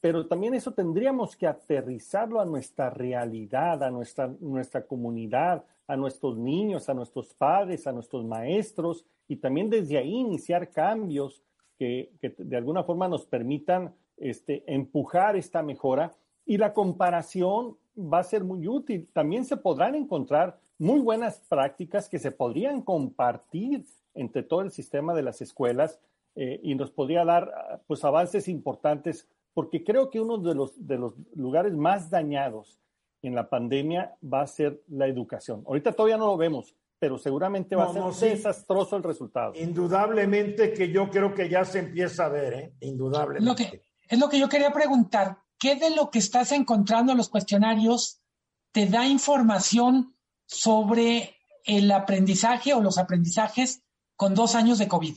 [0.00, 6.36] pero también eso tendríamos que aterrizarlo a nuestra realidad, a nuestra, nuestra comunidad, a nuestros
[6.36, 11.42] niños, a nuestros padres, a nuestros maestros y también desde ahí iniciar cambios
[11.78, 16.12] que, de alguna forma nos permitan este, empujar esta mejora
[16.44, 19.08] y la comparación va a ser muy útil.
[19.12, 25.14] También se podrán encontrar muy buenas prácticas que se podrían compartir entre todo el sistema
[25.14, 26.00] de las escuelas
[26.34, 30.98] eh, y nos podría dar pues avances importantes porque creo que uno de los, de
[30.98, 32.78] los lugares más dañados
[33.22, 35.64] en la pandemia va a ser la educación.
[35.66, 39.52] Ahorita todavía no lo vemos, pero seguramente va a ser desastroso el resultado.
[39.54, 42.72] Indudablemente que yo creo que ya se empieza a ver, ¿eh?
[42.80, 43.44] Indudablemente.
[43.44, 45.38] Lo que, es lo que yo quería preguntar.
[45.58, 48.20] ¿Qué de lo que estás encontrando en los cuestionarios
[48.72, 50.14] te da información
[50.46, 53.82] sobre el aprendizaje o los aprendizajes
[54.14, 55.14] con dos años de COVID?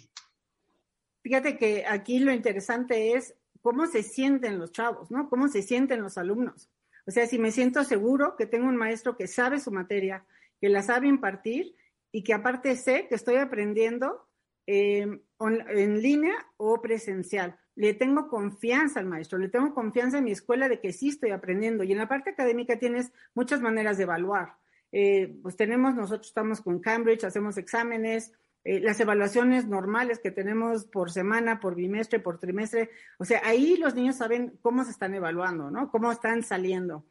[1.21, 5.29] Fíjate que aquí lo interesante es cómo se sienten los chavos, ¿no?
[5.29, 6.69] Cómo se sienten los alumnos.
[7.05, 10.25] O sea, si me siento seguro que tengo un maestro que sabe su materia,
[10.59, 11.75] que la sabe impartir
[12.11, 14.27] y que aparte sé que estoy aprendiendo
[14.67, 17.57] eh, en línea o presencial.
[17.75, 21.31] Le tengo confianza al maestro, le tengo confianza en mi escuela de que sí estoy
[21.31, 21.83] aprendiendo.
[21.83, 24.57] Y en la parte académica tienes muchas maneras de evaluar.
[24.91, 28.33] Eh, pues tenemos, nosotros estamos con Cambridge, hacemos exámenes,
[28.65, 32.89] eh, las evaluaciones normales que tenemos por semana, por bimestre, por trimestre.
[33.17, 35.89] O sea, ahí los niños saben cómo se están evaluando, ¿no?
[35.89, 37.05] Cómo están saliendo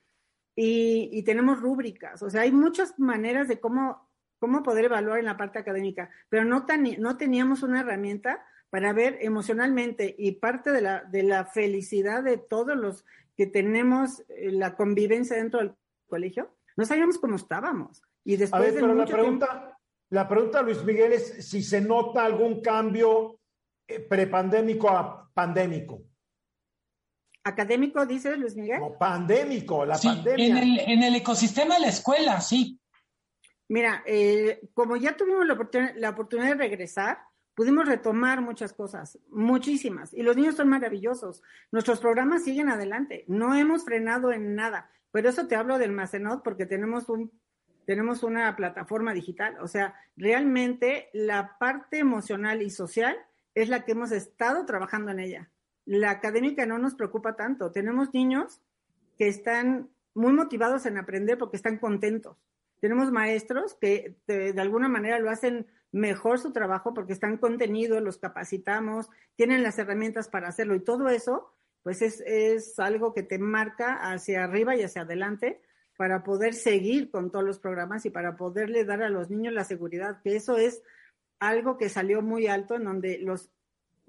[0.61, 5.37] y, tenemos rúbricas, o sea, hay muchas maneras de cómo, cómo poder evaluar en la
[5.37, 6.67] parte académica, pero no,
[6.99, 12.39] no teníamos una herramienta para ver emocionalmente y parte de la, de la felicidad de
[12.39, 13.05] todos los
[13.37, 15.77] que tenemos eh, la convivencia dentro del
[16.09, 18.03] colegio, no sabíamos cómo estábamos.
[18.25, 19.79] Y después a ver, pero la pregunta,
[20.11, 23.39] la pregunta, Luis Miguel, es si se nota algún cambio
[23.87, 26.03] eh, prepandémico a pandémico
[27.49, 28.81] académico, dice Luis Miguel.
[28.81, 30.47] No, pandémico, la sí, pandemia.
[30.47, 32.81] En el, en el ecosistema de la escuela, sí.
[33.69, 35.59] Mira, eh, como ya tuvimos la,
[35.97, 37.19] la oportunidad de regresar,
[37.55, 41.43] pudimos retomar muchas cosas, muchísimas, y los niños son maravillosos.
[41.73, 44.91] Nuestros programas siguen adelante, no hemos frenado en nada.
[45.11, 47.33] Por eso te hablo del Macenot, porque tenemos un
[47.85, 49.57] tenemos una plataforma digital.
[49.63, 53.17] O sea, realmente la parte emocional y social
[53.55, 55.51] es la que hemos estado trabajando en ella
[55.89, 57.73] la académica no nos preocupa tanto.
[57.73, 58.61] Tenemos niños
[59.17, 62.37] que están muy motivados en aprender porque están contentos.
[62.79, 68.19] Tenemos maestros que de, alguna manera lo hacen mejor su trabajo porque están contenidos, los
[68.19, 73.39] capacitamos, tienen las herramientas para hacerlo y todo eso, pues es, es algo que te
[73.39, 75.63] marca hacia arriba y hacia adelante
[75.97, 79.65] para poder seguir con todos los programas y para poderle dar a los niños la
[79.65, 80.83] seguridad, que eso es
[81.41, 83.51] algo que salió muy alto en donde los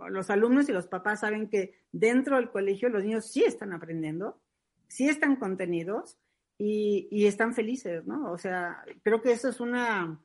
[0.10, 4.42] los alumnos y los papás saben que dentro del colegio los niños sí están aprendiendo,
[4.88, 6.18] sí están contenidos
[6.58, 8.32] y, están felices, ¿no?
[8.32, 10.20] O sea, creo que eso es una...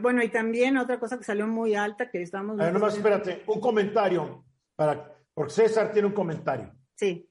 [0.00, 2.58] bueno, y también otra cosa que salió muy alta que estamos...
[2.60, 4.44] A ver, nomás espérate, un comentario,
[4.74, 6.72] para, porque César tiene un comentario.
[6.94, 7.28] Sí.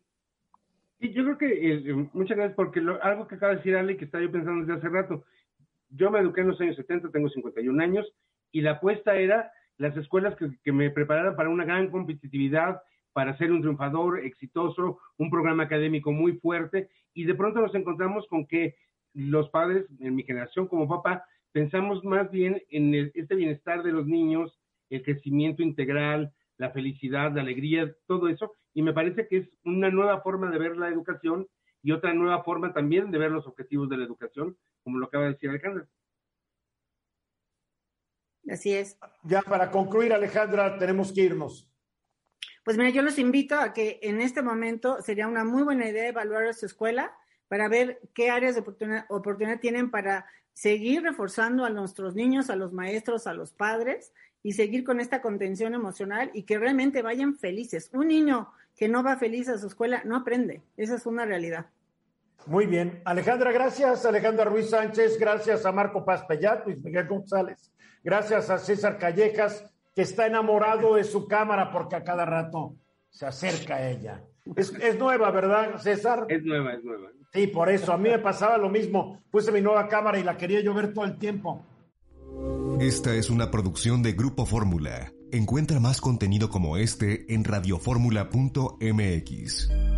[1.00, 4.06] Y yo creo que, eh, muchas gracias, porque algo que acaba de decir Ale, que
[4.06, 5.26] estaba yo pensando desde hace rato,
[5.90, 8.14] yo me eduqué en los años 70, tengo 51 años,
[8.52, 12.82] y la apuesta era las escuelas que, me prepararan para una gran competitividad,
[13.14, 18.28] para ser un triunfador exitoso, un programa académico muy fuerte, y de pronto nos encontramos
[18.28, 18.76] con que
[19.14, 24.06] los padres, en mi generación como papá, pensamos más bien en este bienestar de los
[24.06, 24.60] niños,
[24.90, 29.90] el crecimiento integral, la felicidad, la alegría, todo eso, y me parece que es una
[29.90, 31.48] nueva forma de ver la educación
[31.82, 35.26] y otra nueva forma también de ver los objetivos de la educación, como lo acaba
[35.26, 35.88] de decir Alejandra.
[38.50, 38.98] Así es.
[39.24, 41.70] Ya para concluir, Alejandra, tenemos que irnos.
[42.64, 46.08] Pues mira, yo los invito a que en este momento sería una muy buena idea
[46.08, 47.16] evaluar a su escuela
[47.48, 52.56] para ver qué áreas de oportunidad, oportunidad tienen para seguir reforzando a nuestros niños, a
[52.56, 57.36] los maestros, a los padres y seguir con esta contención emocional y que realmente vayan
[57.36, 57.90] felices.
[57.94, 60.62] Un niño que no va feliz a su escuela no aprende.
[60.78, 61.68] Esa es una realidad.
[62.46, 63.02] Muy bien.
[63.06, 64.06] Alejandra, gracias.
[64.06, 67.72] Alejandra Ruiz Sánchez, gracias a Marco Paz Pellat, Luis Miguel González.
[68.06, 72.76] Gracias a César Callejas, que está enamorado de su cámara porque a cada rato
[73.10, 74.24] se acerca a ella.
[74.56, 76.28] Es, es nueva, ¿verdad, César?
[76.30, 77.10] Es nueva, es nueva.
[77.34, 77.92] Sí, por eso.
[77.92, 79.24] A mí me pasaba lo mismo.
[79.32, 81.66] Puse mi nueva cámara y la quería yo ver todo el tiempo.
[82.80, 85.12] Esta es una producción de Grupo Fórmula.
[85.32, 89.95] Encuentra más contenido como este en radioformula.mx.